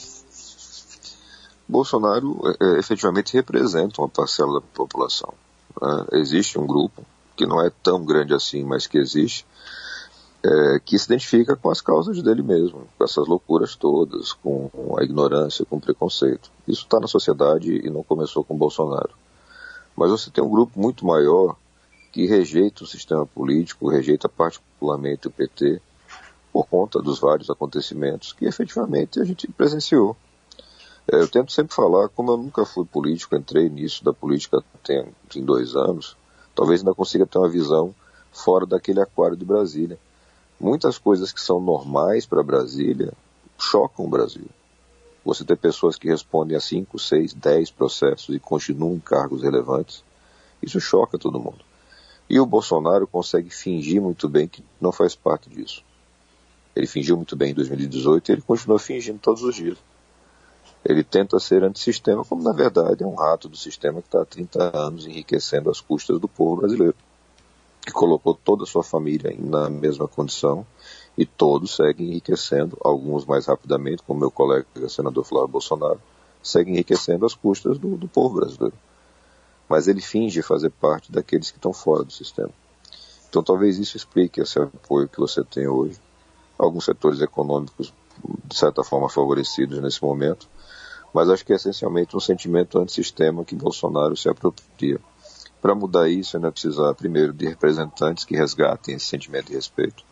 Bolsonaro 1.69 2.41
é, 2.61 2.79
efetivamente 2.79 3.35
representa 3.35 4.01
uma 4.01 4.09
parcela 4.09 4.61
da 4.61 4.67
população. 4.75 5.35
Né? 5.81 6.07
Existe 6.21 6.59
um 6.59 6.67
grupo 6.67 7.05
que 7.37 7.47
não 7.47 7.65
é 7.65 7.71
tão 7.83 8.05
grande 8.05 8.35
assim, 8.35 8.65
mas 8.65 8.87
que 8.87 8.99
existe, 8.99 9.47
é, 10.45 10.79
que 10.85 10.99
se 10.99 11.07
identifica 11.07 11.57
com 11.57 11.71
as 11.71 11.81
causas 11.81 12.23
dele 12.23 12.43
mesmo, 12.43 12.87
com 12.97 13.05
essas 13.05 13.27
loucuras 13.27 13.75
todas, 13.75 14.33
com 14.33 14.71
a 14.99 15.03
ignorância, 15.03 15.65
com 15.65 15.77
o 15.77 15.81
preconceito. 15.81 16.51
Isso 16.69 16.83
está 16.83 17.01
na 17.01 17.07
sociedade 17.07 17.75
e 17.75 17.91
não 17.91 18.03
começou 18.03 18.45
com 18.45 18.57
Bolsonaro. 18.57 19.11
Mas 19.97 20.11
você 20.11 20.31
tem 20.31 20.43
um 20.43 20.51
grupo 20.51 20.79
muito 20.79 21.07
maior 21.07 21.57
que 22.13 22.27
rejeita 22.27 22.85
o 22.85 22.87
sistema 22.87 23.27
político, 23.27 23.89
rejeita 23.89 24.29
particularmente 24.29 25.27
o 25.27 25.31
PT, 25.31 25.81
por 26.53 26.67
conta 26.69 27.03
dos 27.03 27.19
vários 27.19 27.51
acontecimentos 27.51 28.33
que 28.33 28.45
efetivamente 28.45 29.21
a 29.21 29.25
gente 29.25 29.49
presenciou. 29.49 30.17
É, 31.11 31.17
eu 31.17 31.29
tento 31.29 31.51
sempre 31.51 31.75
falar, 31.75 32.09
como 32.09 32.31
eu 32.31 32.37
nunca 32.37 32.65
fui 32.65 32.85
político, 32.85 33.35
entrei 33.35 33.69
nisso 33.69 34.05
da 34.05 34.13
política 34.13 34.63
tem, 34.85 35.07
tem 35.29 35.45
dois 35.45 35.75
anos, 35.75 36.17
talvez 36.55 36.81
ainda 36.81 36.95
consiga 36.95 37.27
ter 37.27 37.39
uma 37.39 37.49
visão 37.49 37.95
fora 38.33 38.67
daquele 38.67 39.01
aquário 39.01 39.37
de 39.37 39.45
Brasília. 39.45 39.99
Muitas 40.59 40.99
coisas 40.99 41.33
que 41.33 41.41
são 41.41 41.61
normais 41.61 42.27
para 42.27 42.43
Brasília 42.43 43.13
chocam 43.59 44.05
o 44.05 44.09
Brasil. 44.09 44.47
Você 45.25 45.45
ter 45.45 45.57
pessoas 45.57 45.97
que 45.97 46.09
respondem 46.09 46.57
a 46.57 46.61
5, 46.61 46.99
6, 46.99 47.35
10 47.35 47.71
processos 47.71 48.35
e 48.35 48.39
continuam 48.39 48.95
em 48.95 49.01
cargos 49.01 49.43
relevantes, 49.43 50.05
isso 50.63 50.81
choca 50.81 51.19
todo 51.19 51.41
mundo. 51.41 51.65
E 52.29 52.39
o 52.39 52.47
Bolsonaro 52.47 53.07
consegue 53.07 53.51
fingir 53.51 54.01
muito 54.01 54.29
bem 54.29 54.49
que 54.49 54.65
não 54.81 54.93
faz 54.93 55.15
parte 55.15 55.49
disso. 55.49 55.83
Ele 56.75 56.87
fingiu 56.87 57.17
muito 57.17 57.37
bem 57.37 57.53
em 57.53 57.55
2018 57.55 58.29
e 58.29 58.33
ele 58.33 58.43
continua 58.43 58.79
fingindo 58.79 59.19
todos 59.19 59.43
os 59.43 59.55
dias. 59.55 59.79
Ele 60.85 61.03
tenta 61.03 61.39
ser 61.39 61.65
antissistema, 61.65 62.25
como 62.25 62.43
na 62.43 62.53
verdade 62.53 63.03
é 63.03 63.07
um 63.07 63.15
rato 63.15 63.49
do 63.49 63.57
sistema 63.57 64.03
que 64.03 64.09
está 64.09 64.21
há 64.21 64.27
30 64.27 64.77
anos 64.77 65.07
enriquecendo 65.07 65.71
as 65.71 65.81
custas 65.81 66.21
do 66.21 66.29
povo 66.29 66.57
brasileiro, 66.57 66.95
que 67.81 67.93
colocou 67.93 68.35
toda 68.35 68.65
a 68.65 68.67
sua 68.67 68.83
família 68.83 69.35
na 69.39 69.71
mesma 69.71 70.07
condição 70.07 70.67
e 71.17 71.25
todos 71.25 71.77
seguem 71.77 72.09
enriquecendo, 72.09 72.77
alguns 72.83 73.25
mais 73.25 73.47
rapidamente, 73.47 74.03
como 74.03 74.21
meu 74.21 74.31
colega 74.31 74.67
senador 74.89 75.25
Flávio 75.25 75.49
Bolsonaro, 75.49 76.01
seguem 76.43 76.75
enriquecendo 76.75 77.25
as 77.25 77.35
custas 77.35 77.79
do, 77.79 77.97
do 77.97 78.09
povo 78.09 78.37
brasileiro. 78.37 78.77
Mas 79.69 79.89
ele 79.89 80.03
finge 80.03 80.43
fazer 80.43 80.71
parte 80.71 81.11
daqueles 81.11 81.51
que 81.51 81.57
estão 81.57 81.73
fora 81.73 82.05
do 82.05 82.13
sistema. 82.13 82.51
Então 83.29 83.43
talvez 83.43 83.79
isso 83.79 83.97
explique 83.97 84.41
esse 84.41 84.59
apoio 84.59 85.09
que 85.09 85.19
você 85.19 85.43
tem 85.43 85.67
hoje. 85.67 85.99
Alguns 86.59 86.85
setores 86.85 87.21
econômicos, 87.21 87.93
de 88.45 88.57
certa 88.57 88.85
forma, 88.85 89.09
favorecidos 89.09 89.81
nesse 89.81 90.03
momento, 90.03 90.49
mas 91.15 91.31
acho 91.31 91.47
que 91.47 91.53
é 91.53 91.57
essencialmente 91.57 92.17
um 92.17 92.21
sentimento 92.21 92.77
antissistema 92.77 93.45
que 93.45 93.55
Bolsonaro 93.55 94.17
se 94.17 94.29
apropria. 94.29 94.99
Para 95.63 95.73
mudar 95.73 96.09
isso, 96.09 96.37
ainda 96.37 96.51
precisar, 96.51 96.93
primeiro, 96.95 97.33
de 97.33 97.47
representantes 97.47 98.25
que 98.25 98.37
resgatem 98.37 98.97
esse 98.97 99.07
sentimento 99.07 99.47
de 99.47 99.55
respeito, 99.55 100.05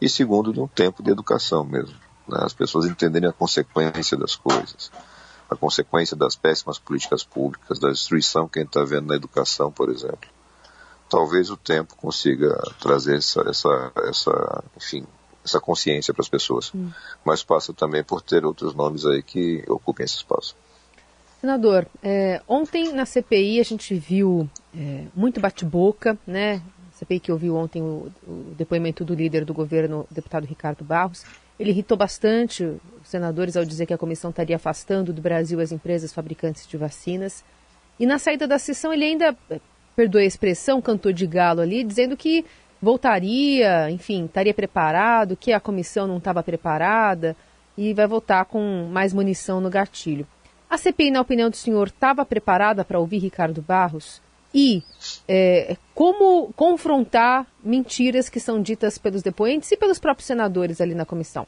e 0.00 0.08
segundo, 0.08 0.52
de 0.52 0.60
um 0.60 0.66
tempo 0.66 1.04
de 1.04 1.10
educação 1.12 1.64
mesmo. 1.64 1.94
Né? 2.26 2.38
As 2.42 2.52
pessoas 2.52 2.84
entenderem 2.84 3.28
a 3.28 3.32
consequência 3.32 4.16
das 4.16 4.34
coisas, 4.34 4.90
a 5.48 5.54
consequência 5.54 6.16
das 6.16 6.34
péssimas 6.34 6.80
políticas 6.80 7.22
públicas, 7.22 7.78
da 7.78 7.90
destruição 7.90 8.48
que 8.48 8.58
a 8.58 8.62
gente 8.62 8.70
está 8.70 8.82
vendo 8.82 9.06
na 9.06 9.14
educação, 9.14 9.70
por 9.70 9.88
exemplo. 9.88 10.28
Talvez 11.08 11.48
o 11.48 11.56
tempo 11.56 11.94
consiga 11.96 12.60
trazer 12.80 13.18
essa, 13.18 13.40
essa, 13.48 13.92
essa 14.08 14.64
enfim, 14.76 15.06
essa 15.44 15.60
consciência 15.60 16.14
para 16.14 16.22
as 16.22 16.28
pessoas. 16.28 16.72
Hum. 16.74 16.90
Mas 17.24 17.42
passa 17.42 17.72
também 17.72 18.02
por 18.02 18.22
ter 18.22 18.44
outros 18.44 18.74
nomes 18.74 19.04
aí 19.04 19.22
que 19.22 19.62
ocupem 19.68 20.04
esse 20.04 20.16
espaço. 20.16 20.56
Senador, 21.40 21.86
é, 22.02 22.40
ontem 22.48 22.92
na 22.94 23.04
CPI 23.04 23.60
a 23.60 23.64
gente 23.64 23.94
viu 23.94 24.48
é, 24.74 25.04
muito 25.14 25.40
bate-boca, 25.40 26.18
né? 26.26 26.62
CPI 26.94 27.20
que 27.20 27.32
ouviu 27.32 27.56
ontem 27.56 27.82
o, 27.82 28.10
o, 28.26 28.54
depoimento 28.56 29.04
do 29.04 29.14
líder 29.14 29.44
do 29.44 29.52
governo, 29.52 30.06
o 30.10 30.14
deputado 30.14 30.46
Ricardo 30.46 30.82
Barros. 30.82 31.24
Ele 31.58 31.70
irritou 31.70 31.98
bastante 31.98 32.64
os 32.64 32.80
senadores 33.08 33.56
ao 33.56 33.64
dizer 33.64 33.84
que 33.84 33.92
a 33.92 33.98
comissão 33.98 34.30
estaria 34.30 34.56
afastando 34.56 35.12
do 35.12 35.20
Brasil 35.20 35.60
as 35.60 35.70
empresas 35.70 36.12
fabricantes 36.12 36.66
de 36.66 36.76
vacinas. 36.76 37.44
E 38.00 38.06
na 38.06 38.18
saída 38.18 38.46
da 38.46 38.58
sessão 38.58 38.92
ele 38.92 39.04
ainda, 39.04 39.36
é, 39.50 39.60
perdoe 39.94 40.22
a 40.22 40.26
expressão, 40.26 40.80
cantou 40.80 41.12
de 41.12 41.26
galo 41.26 41.60
ali, 41.60 41.84
dizendo 41.84 42.16
que 42.16 42.44
voltaria, 42.84 43.90
enfim, 43.90 44.26
estaria 44.26 44.54
preparado, 44.54 45.36
que 45.36 45.52
a 45.52 45.58
comissão 45.58 46.06
não 46.06 46.18
estava 46.18 46.42
preparada 46.42 47.36
e 47.76 47.92
vai 47.92 48.06
voltar 48.06 48.44
com 48.44 48.88
mais 48.90 49.12
munição 49.12 49.60
no 49.60 49.70
gatilho. 49.70 50.26
A 50.70 50.78
CPI, 50.78 51.10
na 51.10 51.20
opinião 51.20 51.50
do 51.50 51.56
senhor, 51.56 51.88
estava 51.88 52.24
preparada 52.24 52.84
para 52.84 52.98
ouvir 52.98 53.18
Ricardo 53.18 53.60
Barros? 53.60 54.22
e 54.54 54.84
é, 55.26 55.76
como 55.94 56.52
confrontar 56.52 57.46
mentiras 57.62 58.28
que 58.28 58.38
são 58.38 58.62
ditas 58.62 58.96
pelos 58.96 59.20
depoentes 59.20 59.70
e 59.72 59.76
pelos 59.76 59.98
próprios 59.98 60.28
senadores 60.28 60.80
ali 60.80 60.94
na 60.94 61.04
comissão. 61.04 61.44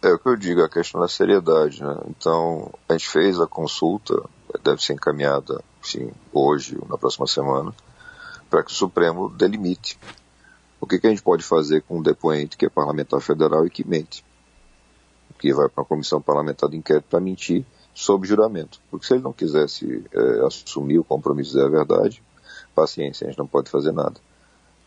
É 0.00 0.08
o 0.08 0.18
que 0.20 0.28
eu 0.28 0.36
digo, 0.36 0.62
a 0.62 0.68
questão 0.68 1.00
da 1.00 1.08
seriedade. 1.08 1.82
Né? 1.82 1.96
Então, 2.08 2.72
a 2.88 2.92
gente 2.92 3.08
fez 3.08 3.40
a 3.40 3.46
consulta, 3.46 4.14
deve 4.62 4.80
ser 4.80 4.92
encaminhada 4.92 5.60
sim, 5.82 6.12
hoje 6.32 6.78
ou 6.80 6.88
na 6.88 6.96
próxima 6.96 7.26
semana, 7.26 7.74
para 8.48 8.62
que 8.62 8.70
o 8.70 8.74
Supremo 8.74 9.28
delimite 9.28 9.98
o 10.80 10.86
que, 10.86 10.98
que, 10.98 11.06
a 11.06 11.10
gente 11.10 11.22
pode 11.22 11.42
fazer 11.42 11.82
com 11.82 11.98
um 11.98 12.02
depoente 12.02 12.56
que 12.56 12.66
é 12.66 12.68
parlamentar 12.68 13.20
federal 13.20 13.66
e 13.66 13.70
que 13.70 13.86
mente, 13.86 14.24
que 15.38 15.52
vai 15.52 15.68
para 15.68 15.82
uma 15.82 15.86
comissão 15.86 16.20
parlamentar 16.20 16.68
de 16.68 16.76
inquérito 16.76 17.06
para 17.08 17.20
mentir 17.20 17.64
sob 17.94 18.26
juramento. 18.26 18.80
Porque 18.90 19.06
se 19.06 19.14
ele 19.14 19.22
não 19.22 19.32
quisesse 19.32 20.04
é, 20.12 20.46
assumir 20.46 20.98
o 20.98 21.04
compromisso 21.04 21.50
de 21.50 21.56
dizer 21.56 21.66
a 21.66 21.70
verdade, 21.70 22.22
paciência, 22.74 23.26
a 23.26 23.30
gente 23.30 23.38
não 23.38 23.46
pode 23.46 23.70
fazer 23.70 23.92
nada. 23.92 24.20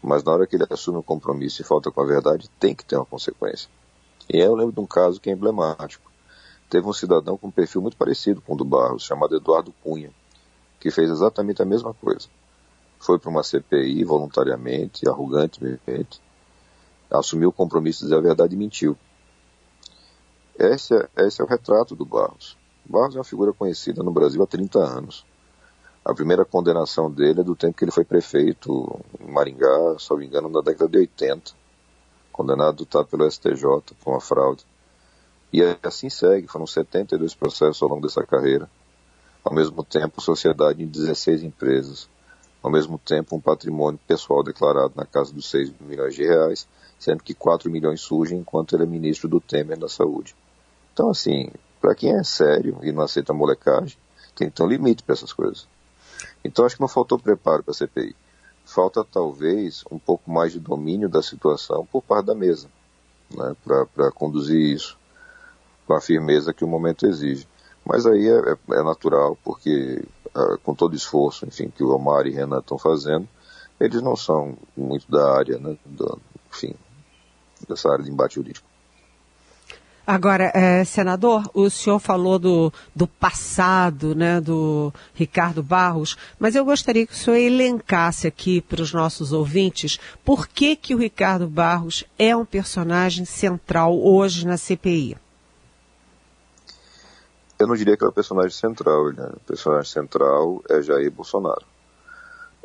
Mas 0.02 0.24
na 0.24 0.32
hora 0.32 0.48
que 0.48 0.56
ele 0.56 0.66
assume 0.70 1.00
o 1.00 1.04
compromisso 1.04 1.62
e 1.62 1.66
falta 1.66 1.92
com 1.92 2.02
a 2.02 2.06
verdade, 2.06 2.50
tem 2.60 2.74
que 2.74 2.86
ter 2.86 2.96
uma 2.96 3.06
consequência. 3.06 3.70
E 4.32 4.38
eu 4.38 4.56
lembro 4.56 4.72
de 4.72 4.80
um 4.80 4.86
caso 4.86 5.20
que 5.20 5.30
é 5.30 5.34
emblemático. 5.34 6.10
Teve 6.70 6.88
um 6.88 6.94
cidadão 6.94 7.36
com 7.36 7.48
um 7.48 7.52
perfil 7.52 7.82
muito 7.82 7.98
parecido 7.98 8.42
com 8.42 8.54
o 8.54 8.56
do 8.56 8.64
Barros, 8.64 9.04
chamado 9.04 9.36
Eduardo 9.36 9.74
Cunha, 9.84 10.12
que 10.80 10.92
fez 10.92 11.10
exatamente 11.10 11.62
a 11.64 11.66
mesma 11.66 11.96
coisa. 11.96 12.28
Foi 13.00 13.18
para 13.18 13.30
uma 13.30 13.44
CPI 13.44 14.04
voluntariamente, 14.04 15.08
arrogantemente, 15.08 16.22
assumiu 17.10 17.50
o 17.50 17.54
compromisso 17.54 18.00
de 18.00 18.06
dizer 18.06 18.18
a 18.18 18.22
verdade 18.22 18.56
e 18.56 18.58
mentiu. 18.58 18.98
Esse 20.58 20.94
é, 20.94 21.08
esse 21.26 21.42
é 21.42 21.44
o 21.44 21.48
retrato 21.48 21.96
do 21.96 22.06
Barros. 22.06 22.58
Barros 22.86 23.16
é 23.16 23.20
uma 23.20 23.24
figura 23.24 23.54
conhecida 23.54 24.04
no 24.04 24.12
Brasil 24.12 24.44
há 24.44 24.48
30 24.48 24.80
anos. 24.80 25.26
A 26.04 26.14
primeira 26.14 26.44
condenação 26.44 27.10
dele 27.10 27.42
é 27.42 27.44
do 27.44 27.56
tempo 27.56 27.78
que 27.78 27.86
ele 27.86 27.92
foi 27.92 28.04
prefeito 28.04 29.00
em 29.20 29.32
Maringá, 29.32 29.96
se 29.98 30.10
não 30.10 30.18
me 30.18 30.26
engano, 30.26 30.50
na 30.50 30.62
década 30.62 30.90
de 30.90 30.98
80. 30.98 31.52
Condenado 32.32 32.86
tá, 32.86 33.04
pelo 33.04 33.30
STJ 33.30 33.64
por 34.04 34.12
uma 34.14 34.22
fraude. 34.22 34.66
E 35.52 35.62
assim 35.84 36.10
segue, 36.10 36.48
foram 36.48 36.68
72 36.68 37.36
processos 37.36 37.82
ao 37.82 37.90
longo 37.90 38.02
dessa 38.02 38.26
carreira. 38.26 38.70
Ao 39.44 39.54
mesmo 39.54 39.84
tempo, 39.84 40.22
sociedade 40.22 40.84
em 40.84 40.88
16 40.88 41.44
empresas. 41.44 42.10
Ao 42.62 42.70
mesmo 42.70 42.98
tempo, 42.98 43.36
um 43.36 43.42
patrimônio 43.42 44.00
pessoal 44.08 44.44
declarado 44.44 44.94
na 44.96 45.06
casa 45.06 45.34
dos 45.34 45.50
6 45.50 45.74
milhões 45.80 46.14
de 46.14 46.24
reais, 46.24 46.68
sendo 47.00 47.24
que 47.24 47.34
4 47.34 47.70
milhões 47.70 48.02
surgem 48.02 48.40
enquanto 48.40 48.76
ele 48.76 48.84
é 48.84 48.86
ministro 48.86 49.30
do 49.30 49.40
Temer 49.40 49.78
da 49.78 49.88
Saúde. 49.88 50.36
Então, 50.94 51.10
assim, 51.10 51.50
para 51.80 51.96
quem 51.96 52.14
é 52.14 52.24
sério 52.24 52.78
e 52.84 52.92
não 52.92 53.04
aceita 53.04 53.34
molecagem, 53.34 53.98
tem 54.36 54.50
que 54.50 54.56
ter 54.56 54.64
um 54.64 54.68
limite 54.68 55.04
para 55.04 55.14
essas 55.14 55.32
coisas. 55.32 55.68
Então 56.44 56.66
acho 56.66 56.76
que 56.76 56.82
não 56.82 56.88
faltou 56.88 57.20
preparo 57.20 57.64
para 57.64 57.72
a 57.72 57.76
CPI. 57.76 58.16
Falta 58.66 59.04
talvez 59.04 59.84
um 59.92 59.98
pouco 59.98 60.30
mais 60.30 60.52
de 60.52 60.60
domínio 60.60 61.10
da 61.10 61.22
situação 61.22 61.86
por 61.92 62.02
parte 62.02 62.28
da 62.28 62.36
mesa, 62.36 62.70
né, 63.36 63.56
para 63.64 64.12
conduzir 64.12 64.60
isso 64.60 64.98
com 65.88 65.94
a 65.94 66.02
firmeza 66.02 66.54
que 66.54 66.64
o 66.64 66.68
momento 66.68 67.08
exige. 67.08 67.48
Mas 67.84 68.06
aí 68.06 68.28
é, 68.28 68.38
é, 68.38 68.58
é 68.80 68.84
natural, 68.84 69.38
porque 69.44 70.04
com 70.64 70.74
todo 70.74 70.94
o 70.94 70.96
esforço 70.96 71.46
enfim, 71.46 71.70
que 71.70 71.84
o 71.84 71.94
Omar 71.96 72.26
e 72.28 72.32
Renan 72.32 72.60
estão 72.60 72.78
fazendo, 72.78 73.28
eles 73.80 74.02
não 74.02 74.16
são 74.16 74.58
muito 74.76 75.10
da 75.10 75.38
área, 75.38 75.58
né, 75.58 75.78
do, 75.86 76.20
enfim, 76.52 76.76
dessa 77.68 77.90
área 77.90 78.04
de 78.04 78.12
embate 78.12 78.36
jurídico. 78.36 78.68
Agora, 80.06 80.52
é, 80.56 80.84
senador, 80.84 81.48
o 81.54 81.70
senhor 81.70 82.00
falou 82.00 82.40
do, 82.40 82.74
do 82.96 83.06
passado, 83.06 84.16
né, 84.16 84.42
do 84.42 84.92
Ricardo 85.14 85.62
Barros, 85.62 86.18
mas 86.40 86.56
eu 86.56 86.66
gostaria 86.66 87.06
que 87.06 87.14
o 87.14 87.16
senhor 87.16 87.38
elencasse 87.38 88.26
aqui 88.26 88.60
para 88.60 88.82
os 88.82 88.92
nossos 88.92 89.32
ouvintes 89.32 90.00
por 90.26 90.48
que, 90.48 90.76
que 90.76 90.96
o 90.96 90.98
Ricardo 90.98 91.48
Barros 91.48 92.04
é 92.18 92.36
um 92.36 92.44
personagem 92.44 93.24
central 93.24 94.00
hoje 94.02 94.48
na 94.48 94.58
CPI. 94.58 95.16
Eu 97.60 97.68
não 97.68 97.76
diria 97.76 97.98
que 97.98 98.06
é 98.06 98.08
o 98.08 98.12
personagem 98.12 98.52
central, 98.52 99.12
né? 99.12 99.30
o 99.36 99.40
personagem 99.42 99.92
central 99.92 100.64
é 100.70 100.82
Jair 100.82 101.12
Bolsonaro. 101.12 101.66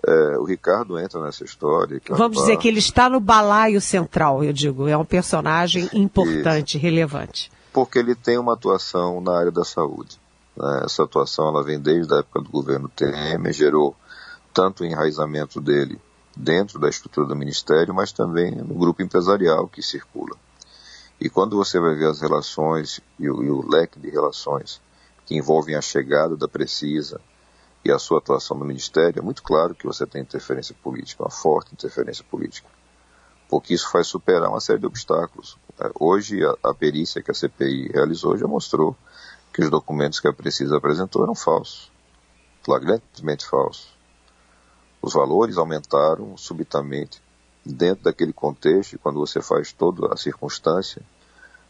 É, 0.07 0.39
o 0.39 0.45
Ricardo 0.45 0.99
entra 0.99 1.21
nessa 1.21 1.45
história. 1.45 2.01
Vamos 2.11 2.39
dizer 2.39 2.59
que 2.59 2.69
ele 2.69 2.79
está 2.79 3.09
no 3.09 3.19
balaio 3.19 3.81
central, 3.81 4.45
eu 4.45 4.53
digo. 4.53 4.87
É 4.87 4.97
um 4.97 5.05
personagem 5.05 5.89
importante, 5.95 6.77
Isso. 6.77 6.83
relevante. 6.83 7.51
Porque 7.73 7.99
ele 7.99 8.15
tem 8.15 8.39
uma 8.39 8.53
atuação 8.53 9.21
na 9.21 9.37
área 9.37 9.51
da 9.51 9.65
saúde. 9.65 10.21
Né? 10.57 10.83
Essa 10.85 11.05
atuação 11.05 11.49
ela 11.49 11.65
vem 11.65 11.81
desde 11.81 12.15
a 12.15 12.19
época 12.19 12.43
do 12.43 12.51
governo 12.51 12.89
Temer, 12.89 13.53
gerou 13.53 13.97
tanto 14.53 14.85
o 14.85 14.87
enraizamento 14.87 15.61
dele 15.61 15.99
dentro 16.37 16.79
da 16.79 16.89
estrutura 16.89 17.27
do 17.27 17.37
ministério, 17.37 17.95
mas 17.95 18.13
também 18.13 18.55
no 18.55 18.75
grupo 18.75 19.03
empresarial 19.03 19.67
que 19.67 19.83
circula. 19.83 20.37
E 21.25 21.31
quando 21.31 21.57
você 21.57 21.81
vai 21.81 21.95
ver 21.95 22.11
as 22.11 22.21
relações 22.21 23.01
e 23.19 23.31
o, 23.31 23.43
e 23.43 23.51
o 23.51 23.67
leque 23.67 23.99
de 23.99 24.11
relações 24.11 24.79
que 25.25 25.35
envolvem 25.35 25.75
a 25.75 25.81
chegada 25.81 26.37
da 26.37 26.47
Precisa, 26.47 27.19
e 27.83 27.91
a 27.91 27.99
sua 27.99 28.19
atuação 28.19 28.59
no 28.59 28.65
Ministério, 28.67 29.21
é 29.21 29.23
muito 29.23 29.43
claro 29.43 29.75
que 29.75 29.87
você 29.87 30.07
tem 30.07 30.21
interferência 30.21 30.77
política, 30.83 31.23
uma 31.23 31.31
forte 31.31 31.73
interferência 31.73 32.23
política. 32.31 32.69
porque 33.49 33.73
isso 33.73 33.91
faz 33.91 34.07
superar 34.07 34.51
uma 34.51 34.61
série 34.61 34.81
de 34.81 34.87
obstáculos. 34.87 35.57
É, 35.81 35.91
hoje, 35.99 36.45
a, 36.45 36.71
a 36.71 36.75
perícia 36.75 37.23
que 37.23 37.31
a 37.31 37.35
CPI 37.35 37.89
realizou 37.93 38.37
já 38.37 38.47
mostrou 38.47 38.95
que 39.51 39.63
os 39.63 39.71
documentos 39.71 40.21
que 40.21 40.29
a 40.29 40.33
Precisa 40.33 40.77
apresentou 40.77 41.23
eram 41.23 41.35
falsos, 41.35 41.91
flagrantemente 42.63 43.47
falsos. 43.47 43.97
Os 45.01 45.15
valores 45.15 45.57
aumentaram 45.57 46.37
subitamente 46.37 47.23
dentro 47.65 48.05
daquele 48.05 48.33
contexto, 48.33 48.99
quando 48.99 49.21
você 49.21 49.41
faz 49.41 49.73
toda 49.73 50.13
a 50.13 50.19
circunstância 50.19 51.03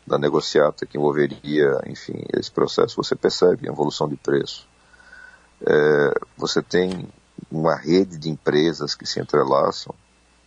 da 0.06 0.18
negociata 0.18 0.84
que 0.86 0.98
envolveria, 0.98 1.80
enfim, 1.86 2.24
esse 2.32 2.50
processo, 2.50 2.96
você 2.96 3.16
percebe 3.16 3.68
a 3.68 3.72
evolução 3.72 4.08
de 4.08 4.16
preço. 4.16 4.66
É, 5.66 6.14
você 6.36 6.62
tem 6.62 7.08
uma 7.50 7.74
rede 7.74 8.18
de 8.18 8.28
empresas 8.28 8.94
que 8.94 9.06
se 9.06 9.20
entrelaçam 9.20 9.94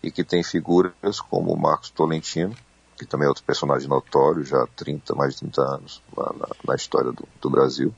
e 0.02 0.12
que 0.12 0.24
tem 0.24 0.44
figuras 0.44 1.20
como 1.20 1.52
o 1.52 1.60
Marcos 1.60 1.90
Tolentino, 1.90 2.56
que 2.98 3.06
também 3.06 3.26
é 3.26 3.30
outro 3.30 3.44
personagem 3.44 3.88
notório, 3.88 4.44
já 4.44 4.64
há 4.64 4.68
30, 4.68 5.16
mais 5.16 5.34
de 5.34 5.40
30 5.42 5.62
anos 5.62 6.02
na, 6.16 6.34
na, 6.34 6.48
na 6.68 6.76
história 6.76 7.12
do, 7.12 7.28
do, 7.42 7.50
Brasil, 7.50 7.94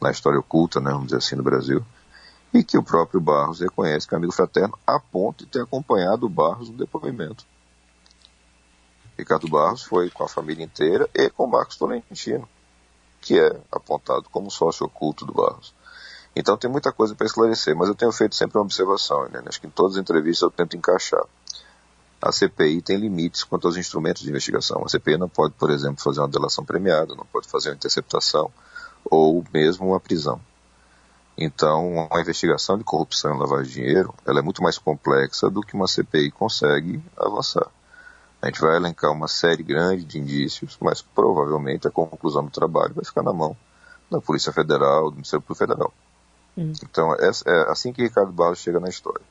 na 0.00 0.10
história 0.10 0.38
oculta, 0.38 0.80
né, 0.80 0.90
vamos 0.90 1.06
dizer 1.06 1.18
assim, 1.18 1.36
do 1.36 1.42
Brasil, 1.42 1.84
e 2.52 2.62
que 2.62 2.76
o 2.76 2.82
próprio 2.82 3.20
Barros 3.20 3.60
reconhece 3.60 4.06
que 4.06 4.14
é 4.14 4.18
amigo 4.18 4.32
fraterno, 4.32 4.78
a 4.86 4.98
ponto 5.00 5.44
de 5.44 5.50
ter 5.50 5.62
acompanhado 5.62 6.26
o 6.26 6.28
Barros 6.28 6.68
no 6.68 6.76
depoimento. 6.76 7.46
Ricardo 9.22 9.48
Barros 9.48 9.84
foi 9.84 10.10
com 10.10 10.24
a 10.24 10.28
família 10.28 10.64
inteira 10.64 11.08
e 11.14 11.30
com 11.30 11.46
Marcos 11.46 11.76
Tolentino, 11.76 12.48
que 13.20 13.38
é 13.38 13.56
apontado 13.70 14.28
como 14.30 14.50
sócio 14.50 14.84
oculto 14.84 15.24
do 15.24 15.32
Barros. 15.32 15.72
Então 16.34 16.56
tem 16.56 16.68
muita 16.68 16.90
coisa 16.92 17.14
para 17.14 17.26
esclarecer, 17.26 17.76
mas 17.76 17.88
eu 17.88 17.94
tenho 17.94 18.10
feito 18.10 18.34
sempre 18.34 18.58
uma 18.58 18.64
observação, 18.64 19.28
né? 19.28 19.40
acho 19.46 19.60
que 19.60 19.66
em 19.68 19.70
todas 19.70 19.96
as 19.96 20.00
entrevistas 20.00 20.42
eu 20.42 20.50
tento 20.50 20.76
encaixar. 20.76 21.24
A 22.20 22.32
CPI 22.32 22.82
tem 22.82 22.96
limites 22.96 23.44
quanto 23.44 23.66
aos 23.66 23.76
instrumentos 23.76 24.22
de 24.22 24.28
investigação. 24.28 24.82
A 24.84 24.88
CPI 24.88 25.16
não 25.16 25.28
pode, 25.28 25.54
por 25.54 25.70
exemplo, 25.70 26.02
fazer 26.02 26.20
uma 26.20 26.28
delação 26.28 26.64
premiada, 26.64 27.14
não 27.14 27.26
pode 27.26 27.48
fazer 27.48 27.70
uma 27.70 27.76
interceptação 27.76 28.50
ou 29.04 29.44
mesmo 29.52 29.88
uma 29.88 30.00
prisão. 30.00 30.40
Então, 31.38 31.92
uma 31.92 32.20
investigação 32.20 32.76
de 32.76 32.84
corrupção 32.84 33.34
e 33.34 33.38
lavagem 33.38 33.66
de 33.66 33.80
dinheiro, 33.80 34.14
ela 34.26 34.40
é 34.40 34.42
muito 34.42 34.62
mais 34.62 34.78
complexa 34.78 35.48
do 35.48 35.60
que 35.60 35.74
uma 35.74 35.86
CPI 35.86 36.30
consegue 36.30 37.02
avançar. 37.16 37.68
A 38.42 38.46
gente 38.46 38.60
vai 38.60 38.74
elencar 38.74 39.12
uma 39.12 39.28
série 39.28 39.62
grande 39.62 40.04
de 40.04 40.18
indícios, 40.18 40.76
mas 40.80 41.00
provavelmente 41.00 41.86
a 41.86 41.92
conclusão 41.92 42.44
do 42.44 42.50
trabalho 42.50 42.92
vai 42.92 43.04
ficar 43.04 43.22
na 43.22 43.32
mão 43.32 43.56
da 44.10 44.20
Polícia 44.20 44.52
Federal, 44.52 45.10
do 45.10 45.12
Ministério 45.12 45.40
Público 45.40 45.64
Federal. 45.64 45.94
Hum. 46.58 46.72
Então, 46.82 47.14
é, 47.14 47.30
é, 47.46 47.70
assim 47.70 47.92
que 47.92 48.02
Ricardo 48.02 48.32
Barros 48.32 48.58
chega 48.58 48.80
na 48.80 48.88
história. 48.88 49.22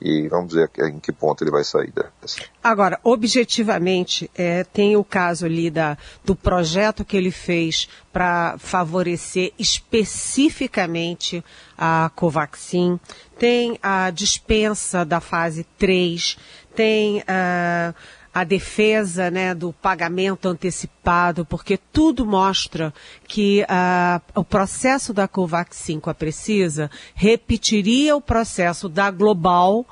E 0.00 0.28
vamos 0.28 0.52
ver 0.52 0.70
em 0.78 1.00
que 1.00 1.10
ponto 1.10 1.42
ele 1.42 1.50
vai 1.50 1.64
sair 1.64 1.90
dessa. 1.90 2.40
Agora, 2.62 3.00
objetivamente, 3.02 4.30
é, 4.34 4.62
tem 4.62 4.94
o 4.96 5.02
caso 5.02 5.46
ali 5.46 5.68
da, 5.68 5.98
do 6.24 6.36
projeto 6.36 7.04
que 7.04 7.16
ele 7.16 7.32
fez 7.32 7.88
para 8.12 8.56
favorecer 8.58 9.54
especificamente 9.58 11.42
a 11.76 12.10
Covaxin, 12.14 13.00
tem 13.38 13.78
a 13.82 14.10
dispensa 14.10 15.04
da 15.04 15.20
fase 15.20 15.64
3, 15.78 16.38
tem. 16.76 17.20
Uh, 17.20 17.94
a 18.36 18.44
defesa 18.44 19.30
né, 19.30 19.54
do 19.54 19.72
pagamento 19.72 20.46
antecipado, 20.46 21.42
porque 21.46 21.78
tudo 21.78 22.26
mostra 22.26 22.92
que 23.26 23.62
uh, 23.62 24.20
o 24.38 24.44
processo 24.44 25.14
da 25.14 25.26
Covaxin 25.26 25.98
com 25.98 26.10
a 26.10 26.14
Precisa 26.14 26.90
repetiria 27.14 28.14
o 28.14 28.20
processo 28.20 28.90
da 28.90 29.10
Global, 29.10 29.86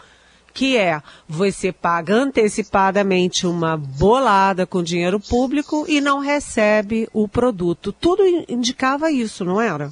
que 0.53 0.77
é 0.77 1.01
você 1.27 1.73
paga 1.73 2.15
antecipadamente 2.15 3.47
uma 3.47 3.79
bolada 3.79 4.67
com 4.67 4.83
dinheiro 4.83 5.19
público 5.19 5.87
e 5.89 5.99
não 6.03 6.19
recebe 6.19 7.09
o 7.15 7.27
produto. 7.27 7.95
Tudo 7.95 8.23
indicava 8.47 9.11
isso, 9.11 9.43
não 9.43 9.59
era? 9.59 9.89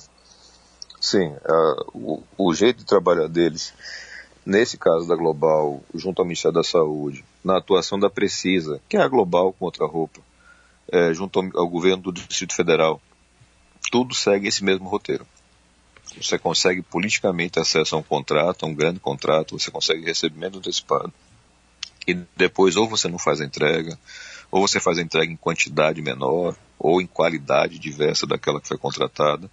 Sim, 1.00 1.28
uh, 1.28 1.86
o, 1.94 2.22
o 2.36 2.52
jeito 2.52 2.80
de 2.80 2.84
trabalhar 2.84 3.28
deles 3.28 3.72
nesse 4.44 4.76
caso 4.76 5.06
da 5.06 5.16
Global, 5.16 5.82
junto 5.94 6.20
ao 6.20 6.24
Ministério 6.24 6.54
da 6.54 6.64
Saúde, 6.64 7.24
na 7.44 7.58
atuação 7.58 7.98
da 7.98 8.10
Precisa, 8.10 8.80
que 8.88 8.96
é 8.96 9.00
a 9.00 9.08
Global 9.08 9.52
com 9.52 9.64
outra 9.64 9.86
roupa, 9.86 10.20
é, 10.90 11.12
junto 11.14 11.38
ao, 11.38 11.62
ao, 11.62 11.68
governo 11.68 12.02
do 12.02 12.12
Distrito 12.12 12.54
Federal, 12.54 13.00
tudo 13.90 14.14
segue 14.14 14.48
esse 14.48 14.64
mesmo 14.64 14.88
roteiro. 14.88 15.26
Você 16.16 16.38
consegue 16.38 16.82
politicamente 16.82 17.58
acesso 17.58 17.94
a 17.94 17.98
um 17.98 18.02
contrato, 18.02 18.64
a 18.64 18.68
um 18.68 18.74
grande 18.74 19.00
contrato, 19.00 19.58
você 19.58 19.70
consegue 19.70 20.04
recebimento 20.04 20.58
antecipado, 20.58 21.12
e 22.06 22.14
depois 22.36 22.76
ou 22.76 22.88
você 22.88 23.08
não 23.08 23.18
faz 23.18 23.40
a 23.40 23.44
entrega, 23.44 23.98
ou 24.50 24.60
você 24.60 24.78
faz 24.78 24.98
a 24.98 25.02
entrega 25.02 25.32
em 25.32 25.36
quantidade 25.36 26.02
menor, 26.02 26.54
ou 26.78 27.00
em 27.00 27.06
qualidade 27.06 27.78
diversa 27.78 28.26
daquela 28.26 28.60
que 28.60 28.66
foi 28.68 28.76
contratada. 28.76 29.48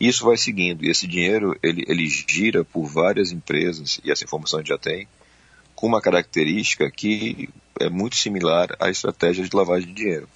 Isso 0.00 0.24
vai 0.24 0.36
seguindo, 0.36 0.84
e 0.84 0.90
esse 0.90 1.06
dinheiro 1.06 1.58
ele, 1.62 1.84
ele 1.88 2.06
gira 2.06 2.64
por 2.64 2.86
várias 2.86 3.32
empresas, 3.32 4.00
e 4.04 4.12
essa 4.12 4.24
informação 4.24 4.58
a 4.58 4.62
gente 4.62 4.68
já 4.68 4.78
tem, 4.78 5.08
com 5.74 5.86
uma 5.86 6.00
característica 6.00 6.90
que 6.90 7.48
é 7.80 7.88
muito 7.88 8.16
similar 8.16 8.68
à 8.80 8.90
estratégia 8.90 9.44
de 9.44 9.54
lavagem 9.54 9.88
de 9.88 9.94
dinheiro. 9.94 10.28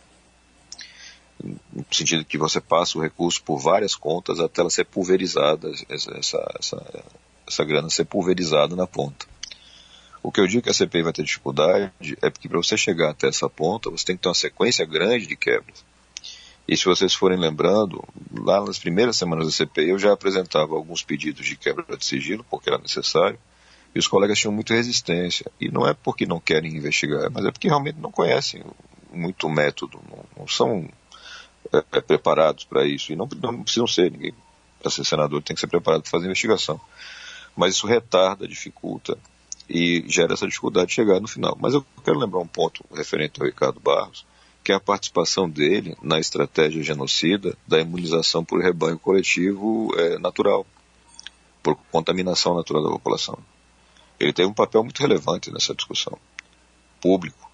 No 1.43 1.85
sentido 1.91 2.25
que 2.25 2.39
você 2.39 2.61
passa 2.61 2.99
o 2.99 3.03
recurso 3.03 3.43
por 3.43 3.59
várias 3.59 3.95
contas 3.97 4.39
até 4.39 4.61
ela 4.61 4.71
ser 4.71 4.85
pulverizada, 4.85 5.71
essa, 5.89 6.17
essa, 6.17 6.55
essa, 6.59 7.05
essa 7.47 7.65
grana 7.65 7.91
ser 7.91 8.05
pulverizada 8.05 8.77
na 8.77 8.87
ponta. 8.87 9.27
O 10.23 10.31
que 10.31 10.41
eu 10.41 10.47
digo 10.47 10.63
que 10.63 10.71
a 10.71 10.75
CPI 10.75 11.03
vai 11.03 11.13
ter 11.13 11.25
dificuldade 11.25 12.17
é 12.23 12.31
porque 12.31 12.49
para 12.49 12.59
você 12.59 12.77
chegar 12.77 13.11
até 13.11 13.27
essa 13.27 13.51
ponta, 13.51 13.91
você 13.91 14.05
tem 14.05 14.17
que 14.17 14.23
ter 14.23 14.29
uma 14.29 14.35
sequência 14.35 14.87
grande 14.87 15.27
de 15.27 15.35
quebras. 15.35 15.85
E 16.67 16.77
se 16.77 16.85
vocês 16.85 17.13
forem 17.13 17.39
lembrando, 17.39 18.03
lá 18.33 18.65
nas 18.65 18.79
primeiras 18.79 19.17
semanas 19.17 19.47
da 19.47 19.53
CPI 19.53 19.91
eu 19.91 19.99
já 19.99 20.13
apresentava 20.13 20.75
alguns 20.75 21.03
pedidos 21.03 21.45
de 21.45 21.57
quebra 21.57 21.97
de 21.97 22.05
sigilo, 22.05 22.45
porque 22.49 22.71
era 22.71 22.79
necessário, 22.79 23.39
e 23.95 23.99
os 23.99 24.07
colegas 24.07 24.39
tinham 24.39 24.53
muita 24.53 24.75
resistência. 24.75 25.51
E 25.61 25.69
não 25.69 25.87
é 25.87 25.93
porque 25.93 26.25
não 26.25 26.41
querem 26.41 26.77
investigar, 26.77 27.31
mas 27.31 27.45
é 27.45 27.51
porque 27.51 27.69
realmente 27.69 27.99
não 27.99 28.11
conhecem 28.11 28.65
muito 29.13 29.47
o 29.47 29.51
método, 29.51 30.01
não, 30.09 30.25
não 30.39 30.49
são 30.49 30.89
é, 31.73 31.85
é, 31.93 32.01
preparados 32.01 32.65
para 32.65 32.87
isso, 32.87 33.13
e 33.13 33.17
não, 33.17 33.29
não 33.41 33.63
precisam 33.63 33.87
ser, 33.87 34.11
ninguém 34.11 34.35
para 34.81 34.91
ser 34.91 35.05
senador 35.05 35.41
tem 35.43 35.55
que 35.55 35.61
ser 35.61 35.69
preparado 35.69 36.03
para 36.03 36.11
fazer 36.11 36.27
investigação. 36.27 36.81
Mas 37.57 37.75
isso 37.75 37.87
retarda, 37.87 38.49
dificulta 38.49 39.17
e 39.69 40.05
gera 40.09 40.35
essa 40.35 40.47
dificuldade 40.47 40.89
de 40.89 40.95
chegar 40.95 41.21
no 41.21 41.29
final. 41.29 41.57
Mas 41.61 41.75
eu 41.75 41.87
quero 42.05 42.19
lembrar 42.19 42.41
um 42.41 42.47
ponto 42.47 42.85
referente 42.93 43.41
ao 43.41 43.47
Ricardo 43.47 43.79
Barros, 43.79 44.27
que 44.63 44.73
é 44.73 44.75
a 44.75 44.81
participação 44.81 45.49
dele 45.49 45.97
na 46.03 46.21
estratégia 46.21 46.83
genocida 46.83 47.57
da 47.67 47.81
imunização 47.81 48.45
por 48.45 48.61
rebanho 48.61 48.99
coletivo 48.99 49.93
é, 49.99 50.19
natural, 50.19 50.67
por 51.63 51.77
contaminação 51.91 52.55
natural 52.55 52.83
da 52.83 52.91
população. 52.91 53.39
Ele 54.21 54.33
teve 54.33 54.49
um 54.49 54.55
papel 54.55 54.85
muito 54.85 55.01
relevante 55.01 55.51
nessa 55.51 55.75
discussão, 55.75 56.17
público. 57.01 57.51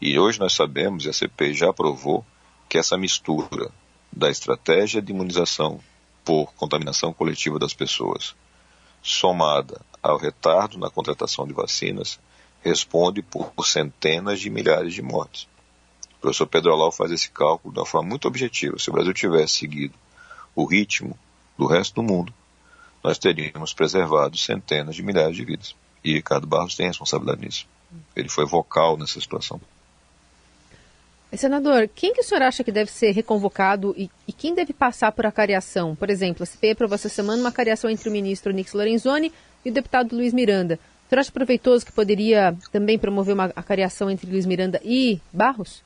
E 0.00 0.18
hoje 0.18 0.40
nós 0.40 0.54
sabemos, 0.54 1.04
e 1.04 1.10
a 1.10 1.12
CPI 1.12 1.54
já 1.54 1.70
aprovou, 1.70 2.24
que 2.68 2.78
essa 2.78 2.96
mistura 2.96 3.70
da 4.10 4.30
estratégia 4.30 5.02
de 5.02 5.12
imunização 5.12 5.80
por 6.24 6.54
contaminação 6.54 7.12
coletiva 7.12 7.58
das 7.58 7.74
pessoas, 7.74 8.34
somada 9.02 9.80
ao 10.02 10.16
retardo 10.16 10.78
na 10.78 10.88
contratação 10.88 11.46
de 11.46 11.52
vacinas, 11.52 12.18
responde 12.62 13.20
por 13.20 13.52
centenas 13.66 14.40
de 14.40 14.48
milhares 14.48 14.94
de 14.94 15.02
mortes. 15.02 15.46
Professor 16.24 16.46
Pedro 16.46 16.72
Alau 16.72 16.90
faz 16.90 17.10
esse 17.10 17.30
cálculo 17.30 17.74
de 17.74 17.80
uma 17.80 17.84
forma 17.84 18.08
muito 18.08 18.26
objetiva. 18.26 18.78
Se 18.78 18.88
o 18.88 18.94
Brasil 18.94 19.12
tivesse 19.12 19.58
seguido 19.58 19.92
o 20.56 20.64
ritmo 20.64 21.18
do 21.58 21.66
resto 21.66 21.96
do 21.96 22.02
mundo, 22.02 22.32
nós 23.02 23.18
teríamos 23.18 23.74
preservado 23.74 24.38
centenas 24.38 24.96
de 24.96 25.02
milhares 25.02 25.36
de 25.36 25.44
vidas. 25.44 25.76
E 26.02 26.14
Ricardo 26.14 26.46
Barros 26.46 26.74
tem 26.74 26.86
responsabilidade 26.86 27.42
nisso. 27.42 27.66
Ele 28.16 28.30
foi 28.30 28.46
vocal 28.46 28.96
nessa 28.96 29.20
situação. 29.20 29.60
Senador, 31.36 31.90
quem 31.94 32.14
que 32.14 32.22
o 32.22 32.24
senhor 32.24 32.40
acha 32.40 32.64
que 32.64 32.72
deve 32.72 32.90
ser 32.90 33.10
reconvocado 33.10 33.94
e, 33.94 34.08
e 34.26 34.32
quem 34.32 34.54
deve 34.54 34.72
passar 34.72 35.12
por 35.12 35.26
acariação? 35.26 35.94
Por 35.94 36.08
exemplo, 36.08 36.42
a 36.42 36.46
CPI 36.46 36.70
aprovou 36.70 36.94
essa 36.94 37.10
semana 37.10 37.42
uma 37.42 37.50
acariação 37.50 37.90
entre 37.90 38.08
o 38.08 38.12
ministro 38.12 38.50
Nix 38.50 38.72
Lorenzoni 38.72 39.30
e 39.62 39.68
o 39.68 39.74
deputado 39.74 40.16
Luiz 40.16 40.32
Miranda. 40.32 40.78
O 41.04 41.08
senhor 41.10 41.20
acha 41.20 41.30
proveitoso 41.30 41.84
que 41.84 41.92
poderia 41.92 42.56
também 42.72 42.98
promover 42.98 43.34
uma 43.34 43.52
acariação 43.54 44.10
entre 44.10 44.30
Luiz 44.30 44.46
Miranda 44.46 44.80
e 44.82 45.20
Barros? 45.30 45.82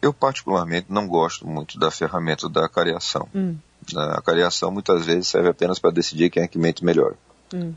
Eu 0.00 0.12
particularmente 0.12 0.86
não 0.90 1.06
gosto 1.06 1.46
muito 1.46 1.78
da 1.78 1.90
ferramenta 1.90 2.48
da 2.48 2.66
acariação. 2.66 3.28
Hum. 3.34 3.56
A 3.96 4.20
cariação 4.20 4.70
muitas 4.70 5.04
vezes 5.04 5.28
serve 5.28 5.48
apenas 5.48 5.78
para 5.78 5.90
decidir 5.90 6.30
quem 6.30 6.42
é 6.42 6.48
que 6.48 6.58
mente 6.58 6.84
melhor, 6.84 7.14
hum. 7.52 7.72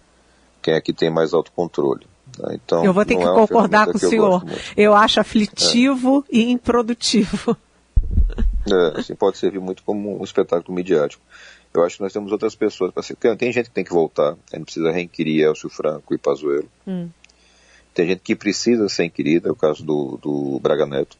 quem 0.62 0.74
é 0.74 0.82
que 0.82 0.94
tem 0.94 1.10
mais 1.10 1.34
autocontrole. 1.34 2.06
Né? 2.38 2.56
Então, 2.56 2.84
eu 2.84 2.94
vou 2.94 3.06
ter 3.06 3.16
que 3.16 3.24
é 3.24 3.26
concordar 3.26 3.88
com 3.88 3.98
o 3.98 4.00
senhor. 4.00 4.44
Eu, 4.76 4.86
eu, 4.86 4.94
acho 4.94 5.20
aflitivo 5.20 6.26
é. 6.32 6.38
e 6.38 6.52
improdutivo. 6.52 7.58
É, 8.68 9.00
assim, 9.00 9.16
pode 9.16 9.38
servir 9.38 9.60
muito 9.60 9.84
como 9.84 10.20
um 10.20 10.24
espetáculo 10.24 10.76
midiático. 10.76 11.22
Eu 11.74 11.84
acho 11.84 11.98
que 11.98 12.04
nós 12.04 12.14
temos 12.14 12.32
outras 12.32 12.56
pessoas. 12.56 12.92
Tem, 13.20 13.36
tem 13.38 13.52
gente 13.52 13.70
que 13.70 13.76
tem 13.76 13.84
que 13.84 13.94
voltar, 13.94 14.36
a 14.52 14.56
gente 14.56 14.66
precisa 14.66 14.92
reinquirir 14.92 15.46
Elcio 15.46 15.70
Franco 15.70 16.14
e 16.14 16.18
Pazuello. 16.18 16.70
Hum. 16.88 17.10
Tem 17.94 18.08
gente 18.08 18.22
que 18.22 18.36
precisa 18.36 18.90
ser 18.90 19.06
inquirida, 19.06 19.50
é 19.50 19.52
o 19.52 19.56
caso 19.56 19.84
do, 19.84 20.18
do 20.22 20.60
Braga 20.60 20.86
Neto. 20.86 21.18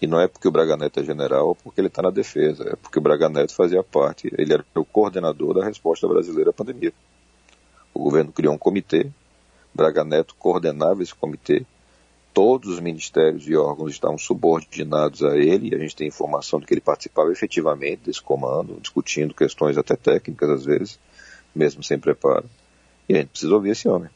E 0.00 0.06
não 0.06 0.20
é 0.20 0.28
porque 0.28 0.48
o 0.48 0.50
Braga 0.50 0.76
Neto 0.76 1.00
é 1.00 1.04
general 1.04 1.48
ou 1.48 1.54
porque 1.54 1.80
ele 1.80 1.88
está 1.88 2.02
na 2.02 2.10
defesa, 2.10 2.70
é 2.70 2.76
porque 2.76 2.98
o 2.98 3.02
Braga 3.02 3.28
Neto 3.28 3.54
fazia 3.54 3.82
parte, 3.82 4.32
ele 4.36 4.52
era 4.52 4.64
o 4.74 4.84
coordenador 4.84 5.54
da 5.54 5.64
resposta 5.64 6.06
brasileira 6.06 6.50
à 6.50 6.52
pandemia. 6.52 6.92
O 7.92 8.02
governo 8.02 8.32
criou 8.32 8.54
um 8.54 8.58
comitê, 8.58 9.10
Braga 9.72 10.04
Neto 10.04 10.34
coordenava 10.36 11.02
esse 11.02 11.14
comitê, 11.14 11.64
todos 12.34 12.68
os 12.68 12.80
ministérios 12.80 13.48
e 13.48 13.54
órgãos 13.54 13.92
estavam 13.92 14.18
subordinados 14.18 15.22
a 15.22 15.36
ele, 15.36 15.70
e 15.70 15.74
a 15.74 15.78
gente 15.78 15.94
tem 15.94 16.08
informação 16.08 16.58
de 16.58 16.66
que 16.66 16.74
ele 16.74 16.80
participava 16.80 17.30
efetivamente 17.30 18.02
desse 18.04 18.20
comando, 18.20 18.80
discutindo 18.80 19.32
questões 19.32 19.78
até 19.78 19.94
técnicas 19.94 20.50
às 20.50 20.64
vezes, 20.64 20.98
mesmo 21.54 21.82
sem 21.82 21.98
preparo. 21.98 22.50
E 23.08 23.14
a 23.14 23.18
gente 23.18 23.28
precisa 23.28 23.54
ouvir 23.54 23.70
esse 23.70 23.88
homem. 23.88 24.10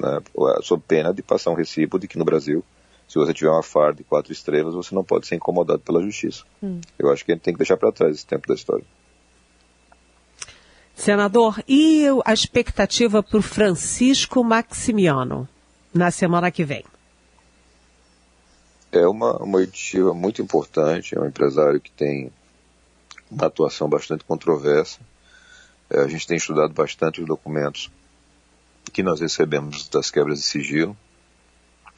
Né, 0.00 0.22
sob 0.62 0.82
pena 0.88 1.12
de 1.12 1.22
passar 1.22 1.50
um 1.50 1.54
recibo 1.54 1.98
de 1.98 2.08
que 2.08 2.18
no 2.18 2.24
Brasil, 2.24 2.64
se 3.12 3.18
você 3.18 3.34
tiver 3.34 3.50
uma 3.50 3.62
farda 3.62 3.98
de 3.98 4.04
quatro 4.04 4.32
estrelas, 4.32 4.72
você 4.72 4.94
não 4.94 5.04
pode 5.04 5.26
ser 5.26 5.34
incomodado 5.34 5.80
pela 5.80 6.00
justiça. 6.00 6.44
Hum. 6.62 6.80
Eu 6.98 7.12
acho 7.12 7.22
que 7.22 7.30
a 7.30 7.34
gente 7.34 7.44
tem 7.44 7.52
que 7.52 7.58
deixar 7.58 7.76
para 7.76 7.92
trás 7.92 8.16
esse 8.16 8.24
tempo 8.24 8.48
da 8.48 8.54
história. 8.54 8.86
Senador, 10.94 11.62
e 11.68 12.06
a 12.24 12.32
expectativa 12.32 13.22
para 13.22 13.38
o 13.38 13.42
Francisco 13.42 14.42
Maximiano 14.42 15.46
na 15.92 16.10
semana 16.10 16.50
que 16.50 16.64
vem? 16.64 16.86
É 18.90 19.06
uma, 19.06 19.36
uma 19.36 19.58
oitiva 19.58 20.14
muito 20.14 20.40
importante, 20.40 21.14
é 21.14 21.20
um 21.20 21.26
empresário 21.26 21.82
que 21.82 21.90
tem 21.90 22.32
uma 23.30 23.46
atuação 23.46 23.90
bastante 23.90 24.24
controversa. 24.24 25.00
É, 25.90 26.00
a 26.00 26.08
gente 26.08 26.26
tem 26.26 26.38
estudado 26.38 26.72
bastante 26.72 27.20
os 27.20 27.26
documentos 27.26 27.90
que 28.90 29.02
nós 29.02 29.20
recebemos 29.20 29.86
das 29.90 30.10
quebras 30.10 30.38
de 30.38 30.46
sigilo 30.46 30.96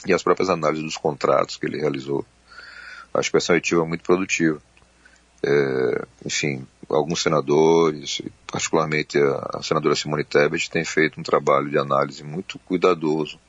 e 0.05 0.13
as 0.13 0.23
próprias 0.23 0.49
análises 0.49 0.83
dos 0.83 0.97
contratos 0.97 1.57
que 1.57 1.65
ele 1.65 1.79
realizou. 1.79 2.25
Acho 3.13 3.31
que 3.31 3.37
essa 3.37 3.53
oitiva 3.53 3.83
é 3.83 3.87
muito 3.87 4.03
produtiva. 4.03 4.61
É, 5.43 6.05
enfim, 6.25 6.65
alguns 6.89 7.21
senadores, 7.21 8.21
particularmente 8.47 9.17
a, 9.17 9.59
a 9.59 9.63
senadora 9.63 9.95
Simone 9.95 10.23
Tebet, 10.23 10.69
tem 10.69 10.83
feito 10.83 11.19
um 11.19 11.23
trabalho 11.23 11.69
de 11.69 11.77
análise 11.77 12.23
muito 12.23 12.59
cuidadoso 12.59 13.39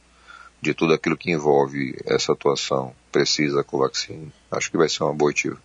de 0.60 0.74
tudo 0.74 0.94
aquilo 0.94 1.16
que 1.16 1.30
envolve 1.30 1.96
essa 2.06 2.32
atuação 2.32 2.94
precisa 3.12 3.62
com 3.62 3.76
o 3.76 3.80
vacina. 3.80 4.32
Acho 4.50 4.70
que 4.70 4.76
vai 4.76 4.88
ser 4.88 5.04
uma 5.04 5.14
boa 5.14 5.30
ativa. 5.30 5.58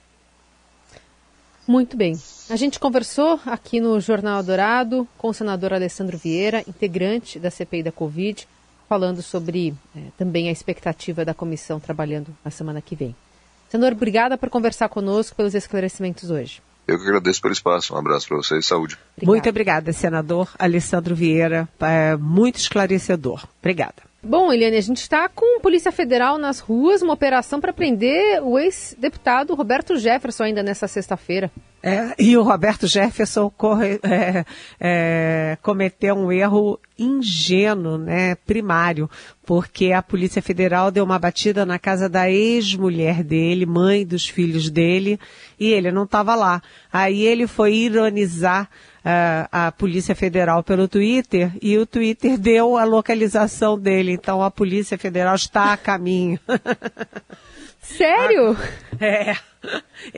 Muito 1.68 1.96
bem. 1.96 2.20
A 2.50 2.56
gente 2.56 2.80
conversou 2.80 3.40
aqui 3.46 3.80
no 3.80 4.00
Jornal 4.00 4.44
Dourado 4.44 5.08
com 5.18 5.30
o 5.30 5.34
senador 5.34 5.74
Alessandro 5.74 6.18
Vieira, 6.18 6.64
integrante 6.68 7.40
da 7.40 7.52
CPI 7.52 7.84
da 7.84 7.92
Covid, 7.92 8.48
falando 8.92 9.22
sobre 9.22 9.74
é, 9.96 10.00
também 10.18 10.50
a 10.50 10.52
expectativa 10.52 11.24
da 11.24 11.34
comissão 11.34 11.80
trabalhando 11.80 12.36
na 12.44 12.52
semana 12.52 12.82
que 12.82 12.94
vem. 12.94 13.16
Senador, 13.70 13.94
obrigada 13.94 14.38
por 14.38 14.50
conversar 14.50 14.90
conosco, 14.90 15.34
pelos 15.34 15.56
esclarecimentos 15.56 16.30
hoje. 16.30 16.62
Eu 16.86 17.00
que 17.00 17.06
agradeço 17.06 17.42
pelo 17.42 17.54
espaço. 17.54 17.96
Um 17.96 17.98
abraço 17.98 18.28
para 18.28 18.36
vocês 18.36 18.66
e 18.66 18.68
saúde. 18.68 18.98
Obrigada. 19.16 19.32
Muito 19.32 19.48
obrigada, 19.50 19.94
senador 19.94 20.50
Alessandro 20.60 21.16
Vieira. 21.16 21.70
É 21.80 22.18
muito 22.18 22.58
esclarecedor. 22.58 23.48
Obrigada. 23.62 24.04
Bom, 24.22 24.52
Eliane, 24.52 24.76
a 24.76 24.82
gente 24.82 24.98
está 24.98 25.30
com 25.30 25.62
Polícia 25.62 25.94
Federal 25.94 26.38
nas 26.38 26.60
ruas, 26.60 27.02
uma 27.02 27.14
operação 27.14 27.62
para 27.62 27.72
prender 27.72 28.44
o 28.44 28.60
ex-deputado 28.60 29.56
Roberto 29.56 29.96
Jefferson 29.96 30.44
ainda 30.44 30.62
nessa 30.62 30.86
sexta-feira. 30.86 31.50
É, 31.84 32.14
e 32.20 32.38
o 32.38 32.44
Roberto 32.44 32.86
Jefferson 32.86 33.50
corre, 33.50 34.00
é, 34.04 34.46
é, 34.80 35.58
cometeu 35.64 36.16
um 36.16 36.32
erro 36.32 36.80
ingênuo, 36.98 37.98
né, 37.98 38.36
primário, 38.36 39.10
porque 39.44 39.92
a 39.92 40.04
Polícia 40.04 40.42
Federal 40.44 40.92
deu 40.92 41.04
uma 41.04 41.18
batida 41.18 41.66
na 41.66 41.80
casa 41.80 42.08
da 42.08 42.30
ex-mulher 42.30 43.24
dele, 43.24 43.66
mãe 43.66 44.06
dos 44.06 44.28
filhos 44.28 44.70
dele, 44.70 45.20
e 45.60 45.72
ele 45.72 45.92
não 45.92 46.04
estava 46.04 46.36
lá. 46.36 46.62
Aí 46.94 47.24
ele 47.24 47.48
foi 47.48 47.74
ironizar 47.74 48.70
uh, 49.04 49.48
a 49.52 49.72
Polícia 49.72 50.14
Federal 50.14 50.64
pelo 50.64 50.88
Twitter 50.88 51.52
e 51.62 51.78
o 51.78 51.86
Twitter 51.88 52.38
deu 52.38 52.78
a 52.78 52.84
localização 52.84 53.80
dele. 53.80 54.12
Então 54.12 54.44
a 54.44 54.52
Polícia 54.52 54.98
Federal 54.98 55.36
está 55.36 55.74
a 55.74 55.78
caminho. 55.78 56.40
Sério? 57.82 58.56
É. 59.00 59.36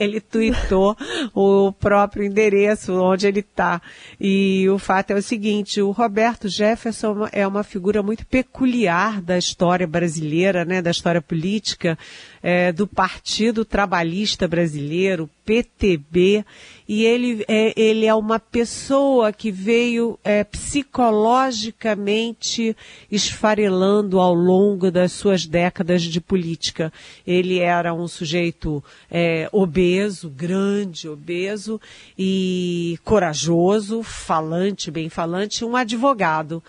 Ele 0.04 0.20
tweetou 0.20 0.96
o 1.34 1.72
próprio 1.72 2.26
endereço 2.26 2.94
onde 2.94 3.28
ele 3.28 3.40
está. 3.40 3.82
E 4.20 4.68
o 4.70 4.78
fato 4.78 5.12
é 5.12 5.16
o 5.16 5.22
seguinte, 5.22 5.82
o 5.82 5.92
Roberto 5.92 6.48
Jefferson 6.48 7.28
é 7.32 7.48
uma 7.48 7.64
figura 7.64 8.04
muito 8.04 8.26
peculiar 8.26 9.22
da 9.22 9.38
história 9.38 9.88
brasileira, 9.88 10.66
né, 10.66 10.82
da 10.82 10.92
história 10.92 11.22
política, 11.22 11.98
é, 12.42 12.72
do 12.72 12.88
Partido 12.88 13.64
Trabalhista 13.64 14.48
Brasileiro, 14.48 15.30
PTB, 15.46 16.44
e 16.88 17.04
ele 17.06 17.44
é, 17.48 17.74
ele 17.80 18.06
é 18.06 18.14
uma 18.14 18.40
pessoa 18.40 19.34
que 19.34 19.52
veio 19.52 20.20
é, 20.24 20.44
psicologicamente 20.44 22.76
esfarelando 23.12 24.20
ao 24.20 24.34
longo 24.34 24.90
das 24.92 25.12
suas 25.12 25.46
décadas 25.46 26.02
de 26.04 26.22
política. 26.22 26.94
Ele 27.26 27.60
era 27.60 27.94
um 27.94 28.08
sujeito 28.08 28.84
é, 29.10 29.50
obeso, 29.52 30.30
grande, 30.30 31.10
obeso 31.10 31.82
e 32.18 32.98
corajoso, 33.04 34.02
falante, 34.04 34.92
bem 34.92 35.10
falante, 35.10 35.66
um 35.66 35.76
advogado. 35.76 36.64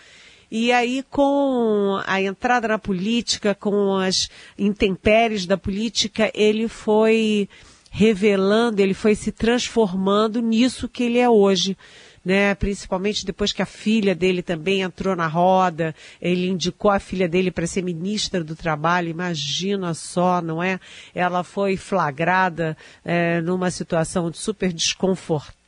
E 0.57 0.71
aí, 0.71 1.05
com 1.11 2.01
a 2.07 2.23
entrada 2.23 2.69
na 2.69 2.79
política, 2.79 3.57
com 3.57 3.97
as 3.97 4.29
intempéries 4.57 5.47
da 5.47 5.57
política, 5.57 6.31
ele 6.33 6.69
foi 6.69 7.49
revelando, 7.96 8.83
ele 8.83 8.92
foi 8.92 9.14
se 9.14 9.30
transformando 9.30 10.42
nisso 10.42 10.88
que 10.88 11.04
ele 11.04 11.18
é 11.18 11.30
hoje. 11.30 11.76
Né, 12.24 12.54
principalmente 12.54 13.26
depois 13.26 13.52
que 13.52 13.61
a 13.61 13.66
filha 13.66 14.14
dele 14.14 14.40
também 14.42 14.80
entrou 14.80 15.14
na 15.14 15.26
roda, 15.26 15.94
ele 16.18 16.48
indicou 16.48 16.90
a 16.90 16.98
filha 16.98 17.28
dele 17.28 17.50
para 17.50 17.66
ser 17.66 17.83
ministra 17.83 18.42
do 18.42 18.57
Trabalho, 18.57 19.11
imagina 19.11 19.92
só, 19.92 20.40
não 20.40 20.62
é? 20.62 20.80
Ela 21.14 21.44
foi 21.44 21.76
flagrada 21.76 22.78
é, 23.04 23.42
numa 23.42 23.70
situação 23.70 24.30
de 24.30 24.38
super 24.38 24.72
desconfortável 24.72 25.63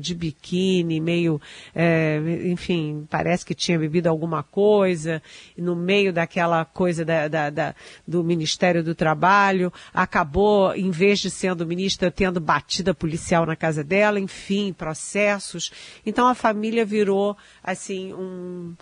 de 0.00 0.14
biquíni, 0.14 1.00
meio, 1.00 1.40
é, 1.74 2.20
enfim, 2.44 3.06
parece 3.10 3.44
que 3.44 3.54
tinha 3.54 3.78
bebido 3.78 4.08
alguma 4.08 4.42
coisa, 4.42 5.20
no 5.56 5.74
meio 5.74 6.12
daquela 6.12 6.64
coisa 6.64 7.04
da, 7.04 7.26
da, 7.26 7.50
da, 7.50 7.74
do 8.06 8.22
Ministério 8.22 8.82
do 8.82 8.94
Trabalho, 8.94 9.72
acabou, 9.92 10.74
em 10.74 10.90
vez 10.90 11.18
de 11.18 11.30
sendo 11.30 11.66
ministra, 11.66 12.10
tendo 12.10 12.40
batida 12.40 12.94
policial 12.94 13.44
na 13.44 13.56
casa 13.56 13.82
dela, 13.82 14.20
enfim, 14.20 14.72
processos. 14.72 15.72
Então 16.06 16.28
a 16.28 16.34
família 16.34 16.84
virou, 16.84 17.36
assim, 17.62 18.12
um, 18.12 18.74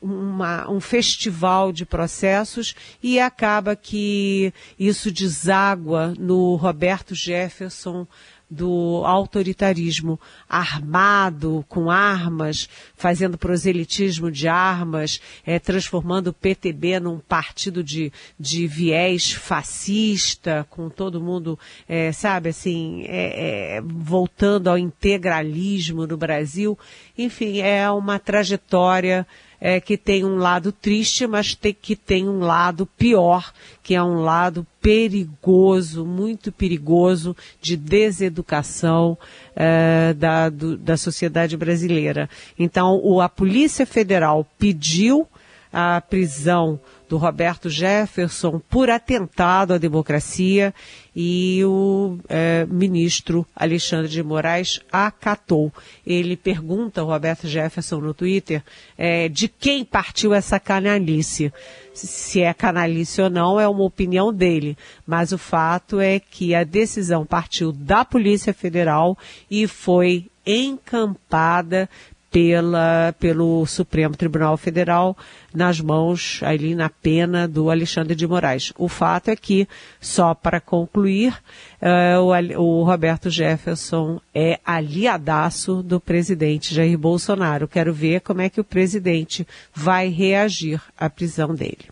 uma, 0.00 0.68
um 0.70 0.80
festival 0.80 1.72
de 1.72 1.84
processos 1.84 2.74
e 3.02 3.20
acaba 3.20 3.76
que 3.76 4.52
isso 4.78 5.12
deságua 5.12 6.14
no 6.18 6.56
Roberto 6.56 7.14
Jefferson 7.14 8.06
do 8.50 9.02
autoritarismo 9.04 10.18
armado, 10.48 11.64
com 11.68 11.90
armas, 11.90 12.68
fazendo 12.96 13.38
proselitismo 13.38 14.30
de 14.30 14.48
armas, 14.48 15.20
é, 15.46 15.58
transformando 15.58 16.28
o 16.28 16.32
PTB 16.32 16.98
num 16.98 17.18
partido 17.18 17.84
de, 17.84 18.12
de 18.38 18.66
viés 18.66 19.32
fascista, 19.32 20.66
com 20.68 20.90
todo 20.90 21.20
mundo, 21.20 21.58
é, 21.88 22.10
sabe, 22.10 22.48
assim, 22.48 23.04
é, 23.06 23.76
é, 23.76 23.80
voltando 23.80 24.68
ao 24.68 24.76
integralismo 24.76 26.06
no 26.06 26.16
Brasil. 26.16 26.76
Enfim, 27.16 27.60
é 27.60 27.88
uma 27.90 28.18
trajetória 28.18 29.26
é, 29.60 29.80
que 29.80 29.96
tem 29.96 30.24
um 30.24 30.36
lado 30.36 30.72
triste, 30.72 31.26
mas 31.26 31.54
tem, 31.54 31.74
que 31.74 31.94
tem 31.94 32.28
um 32.28 32.40
lado 32.40 32.86
pior, 32.86 33.52
que 33.82 33.94
é 33.94 34.02
um 34.02 34.22
lado 34.22 34.66
perigoso, 34.80 36.06
muito 36.06 36.50
perigoso, 36.50 37.36
de 37.60 37.76
deseducação 37.76 39.18
é, 39.54 40.14
da, 40.14 40.48
do, 40.48 40.76
da 40.76 40.96
sociedade 40.96 41.56
brasileira. 41.56 42.28
Então, 42.58 42.98
o, 43.02 43.20
a 43.20 43.28
Polícia 43.28 43.84
Federal 43.84 44.46
pediu 44.58 45.28
a 45.72 46.00
prisão 46.00 46.80
do 47.10 47.16
Roberto 47.16 47.68
Jefferson 47.68 48.60
por 48.70 48.88
atentado 48.88 49.74
à 49.74 49.78
democracia 49.78 50.72
e 51.14 51.60
o 51.64 52.18
é, 52.28 52.64
ministro 52.70 53.44
Alexandre 53.54 54.08
de 54.08 54.22
Moraes 54.22 54.80
acatou. 54.92 55.72
Ele 56.06 56.36
pergunta 56.36 57.00
ao 57.00 57.08
Roberto 57.08 57.48
Jefferson 57.48 57.98
no 57.98 58.14
Twitter 58.14 58.62
é, 58.96 59.28
de 59.28 59.48
quem 59.48 59.84
partiu 59.84 60.32
essa 60.32 60.60
canalice. 60.60 61.52
Se 61.92 62.42
é 62.42 62.54
canalice 62.54 63.20
ou 63.20 63.28
não 63.28 63.58
é 63.58 63.66
uma 63.66 63.82
opinião 63.82 64.32
dele, 64.32 64.78
mas 65.04 65.32
o 65.32 65.38
fato 65.38 65.98
é 65.98 66.20
que 66.20 66.54
a 66.54 66.62
decisão 66.62 67.26
partiu 67.26 67.72
da 67.72 68.04
Polícia 68.04 68.54
Federal 68.54 69.18
e 69.50 69.66
foi 69.66 70.26
encampada 70.46 71.88
pela, 72.30 73.14
pelo 73.18 73.66
Supremo 73.66 74.16
Tribunal 74.16 74.56
Federal 74.56 75.16
nas 75.52 75.80
mãos, 75.80 76.40
ali 76.44 76.74
na 76.74 76.88
pena 76.88 77.48
do 77.48 77.70
Alexandre 77.70 78.14
de 78.14 78.26
Moraes. 78.26 78.72
O 78.78 78.88
fato 78.88 79.28
é 79.28 79.36
que, 79.36 79.66
só 80.00 80.32
para 80.32 80.60
concluir, 80.60 81.34
uh, 81.82 82.20
o, 82.20 82.62
o, 82.62 82.84
Roberto 82.84 83.28
Jefferson 83.28 84.20
é 84.32 84.60
aliadaço 84.64 85.82
do 85.82 86.00
presidente 86.00 86.72
Jair 86.72 86.96
Bolsonaro. 86.96 87.66
Quero 87.66 87.92
ver 87.92 88.20
como 88.20 88.40
é 88.40 88.48
que 88.48 88.60
o 88.60 88.64
presidente 88.64 89.46
vai 89.74 90.08
reagir 90.08 90.80
à 90.96 91.10
prisão 91.10 91.54
dele. 91.54 91.88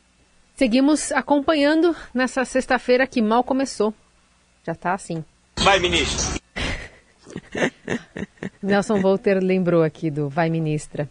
Seguimos 0.55 1.13
acompanhando 1.13 1.95
nessa 2.15 2.45
sexta-feira 2.45 3.07
que 3.07 3.21
mal 3.23 3.43
começou. 3.43 3.93
Já 4.65 4.73
está 4.73 4.93
assim. 4.93 5.25
Vai, 5.61 5.79
ministro. 5.81 6.39
Nelson 8.63 9.01
Volter 9.01 9.39
lembrou 9.43 9.83
aqui 9.83 10.11
do 10.11 10.29
Vai 10.29 10.51
Ministra. 10.51 11.09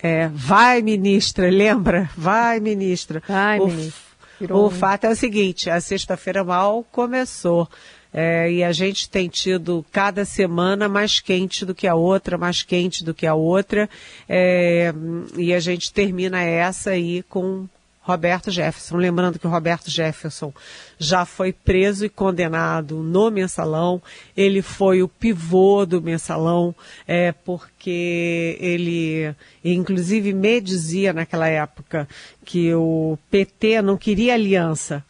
É, 0.00 0.28
vai 0.28 0.80
ministra, 0.80 1.50
lembra? 1.50 2.08
Vai 2.16 2.60
ministra. 2.60 3.20
Vai, 3.26 3.58
o, 3.58 3.66
ministra. 3.66 4.08
O 4.50 4.70
fato 4.70 5.04
é 5.04 5.10
o 5.10 5.16
seguinte, 5.16 5.68
a 5.68 5.80
sexta-feira 5.80 6.44
mal 6.44 6.84
começou. 6.92 7.68
É, 8.12 8.50
e 8.50 8.64
a 8.64 8.72
gente 8.72 9.10
tem 9.10 9.28
tido 9.28 9.84
cada 9.92 10.24
semana 10.24 10.88
mais 10.88 11.20
quente 11.20 11.66
do 11.66 11.74
que 11.74 11.86
a 11.86 11.94
outra, 11.94 12.38
mais 12.38 12.62
quente 12.62 13.04
do 13.04 13.12
que 13.12 13.26
a 13.26 13.34
outra. 13.34 13.88
É, 14.28 14.92
e 15.36 15.52
a 15.52 15.60
gente 15.60 15.92
termina 15.92 16.42
essa 16.42 16.90
aí 16.90 17.22
com 17.24 17.68
Roberto 18.08 18.50
Jefferson. 18.50 18.96
Lembrando 18.96 19.38
que 19.38 19.46
o 19.46 19.50
Roberto 19.50 19.90
Jefferson 19.90 20.50
já 20.98 21.26
foi 21.26 21.52
preso 21.52 22.06
e 22.06 22.08
condenado 22.08 23.02
no 23.02 23.30
mensalão. 23.30 24.00
Ele 24.34 24.62
foi 24.62 25.02
o 25.02 25.08
pivô 25.08 25.84
do 25.84 26.00
mensalão, 26.00 26.74
é, 27.06 27.32
porque 27.32 28.56
ele, 28.60 29.34
inclusive, 29.62 30.32
me 30.32 30.58
dizia 30.58 31.12
naquela 31.12 31.48
época 31.48 32.08
que 32.46 32.72
o 32.74 33.18
PT 33.30 33.82
não 33.82 33.98
queria 33.98 34.32
aliança 34.32 35.04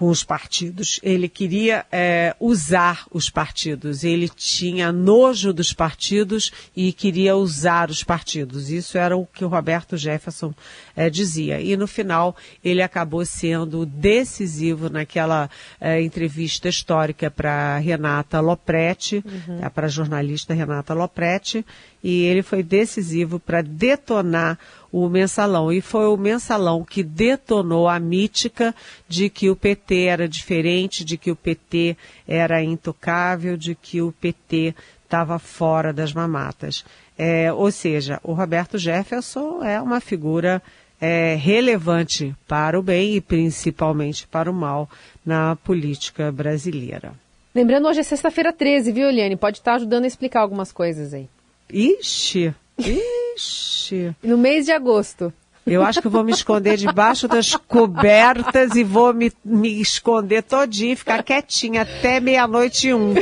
com 0.00 0.08
os 0.08 0.24
partidos. 0.24 0.98
Ele 1.02 1.28
queria 1.28 1.84
é, 1.92 2.34
usar 2.40 3.04
os 3.10 3.28
partidos. 3.28 4.02
Ele 4.02 4.30
tinha 4.30 4.90
nojo 4.90 5.52
dos 5.52 5.74
partidos 5.74 6.50
e 6.74 6.90
queria 6.90 7.36
usar 7.36 7.90
os 7.90 8.02
partidos. 8.02 8.70
Isso 8.70 8.96
era 8.96 9.14
o 9.14 9.26
que 9.26 9.44
o 9.44 9.48
Roberto 9.48 9.98
Jefferson 9.98 10.54
é, 10.96 11.10
dizia. 11.10 11.60
E 11.60 11.76
no 11.76 11.86
final 11.86 12.34
ele 12.64 12.80
acabou 12.80 13.26
sendo 13.26 13.84
decisivo 13.84 14.88
naquela 14.88 15.50
é, 15.78 16.00
entrevista 16.00 16.66
histórica 16.66 17.30
para 17.30 17.76
Renata 17.76 18.40
Lopretti, 18.40 19.22
uhum. 19.22 19.62
É, 19.62 19.68
para 19.68 19.84
a 19.84 19.90
jornalista 19.90 20.54
Renata 20.54 20.94
Lopretti, 20.94 21.62
e 22.02 22.22
ele 22.22 22.42
foi 22.42 22.62
decisivo 22.62 23.38
para 23.38 23.62
detonar 23.62 24.58
o 24.90 25.08
mensalão. 25.08 25.72
E 25.72 25.80
foi 25.80 26.06
o 26.06 26.16
mensalão 26.16 26.84
que 26.84 27.02
detonou 27.02 27.88
a 27.88 27.98
mítica 27.98 28.74
de 29.08 29.28
que 29.28 29.50
o 29.50 29.56
PT 29.56 30.04
era 30.04 30.28
diferente, 30.28 31.04
de 31.04 31.16
que 31.16 31.30
o 31.30 31.36
PT 31.36 31.96
era 32.26 32.62
intocável, 32.62 33.56
de 33.56 33.74
que 33.74 34.00
o 34.00 34.12
PT 34.12 34.74
estava 35.04 35.38
fora 35.38 35.92
das 35.92 36.12
mamatas. 36.12 36.84
É, 37.18 37.52
ou 37.52 37.70
seja, 37.70 38.18
o 38.22 38.32
Roberto 38.32 38.78
Jefferson 38.78 39.62
é 39.62 39.80
uma 39.80 40.00
figura 40.00 40.62
é, 41.00 41.34
relevante 41.34 42.34
para 42.46 42.78
o 42.78 42.82
bem 42.82 43.16
e 43.16 43.20
principalmente 43.20 44.26
para 44.26 44.50
o 44.50 44.54
mal 44.54 44.88
na 45.24 45.56
política 45.56 46.30
brasileira. 46.30 47.12
Lembrando, 47.54 47.88
hoje 47.88 48.00
é 48.00 48.02
sexta-feira 48.04 48.52
13, 48.52 48.92
viu, 48.92 49.08
Eliane? 49.08 49.36
Pode 49.36 49.58
estar 49.58 49.74
ajudando 49.74 50.04
a 50.04 50.06
explicar 50.06 50.40
algumas 50.40 50.70
coisas 50.70 51.12
aí. 51.12 51.28
Ixi, 51.72 52.54
ixi. 52.78 54.14
No 54.22 54.36
mês 54.38 54.66
de 54.66 54.72
agosto. 54.72 55.32
Eu 55.66 55.82
acho 55.84 56.00
que 56.02 56.08
vou 56.08 56.24
me 56.24 56.32
esconder 56.32 56.76
debaixo 56.76 57.28
das 57.28 57.54
cobertas 57.54 58.74
e 58.74 58.82
vou 58.82 59.12
me, 59.14 59.30
me 59.44 59.80
esconder 59.80 60.42
todinho, 60.42 60.96
ficar 60.96 61.22
quietinha 61.22 61.82
até 61.82 62.18
meia-noite 62.18 62.88
e 62.88 62.94
um. 62.94 63.14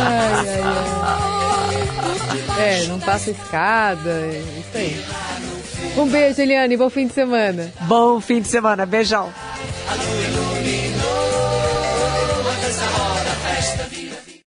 ai, 0.00 0.48
ai, 0.48 0.60
ai. 0.62 1.38
É, 2.60 2.86
não 2.86 2.98
passa 3.00 3.30
escada, 3.30 4.10
é 4.10 4.42
isso 4.58 4.76
aí. 4.76 5.04
Um 5.96 6.06
beijo, 6.08 6.40
Eliane, 6.40 6.76
bom 6.76 6.90
fim 6.90 7.06
de 7.06 7.14
semana. 7.14 7.72
Bom 7.82 8.20
fim 8.20 8.40
de 8.40 8.48
semana, 8.48 8.84
beijão. 8.84 9.32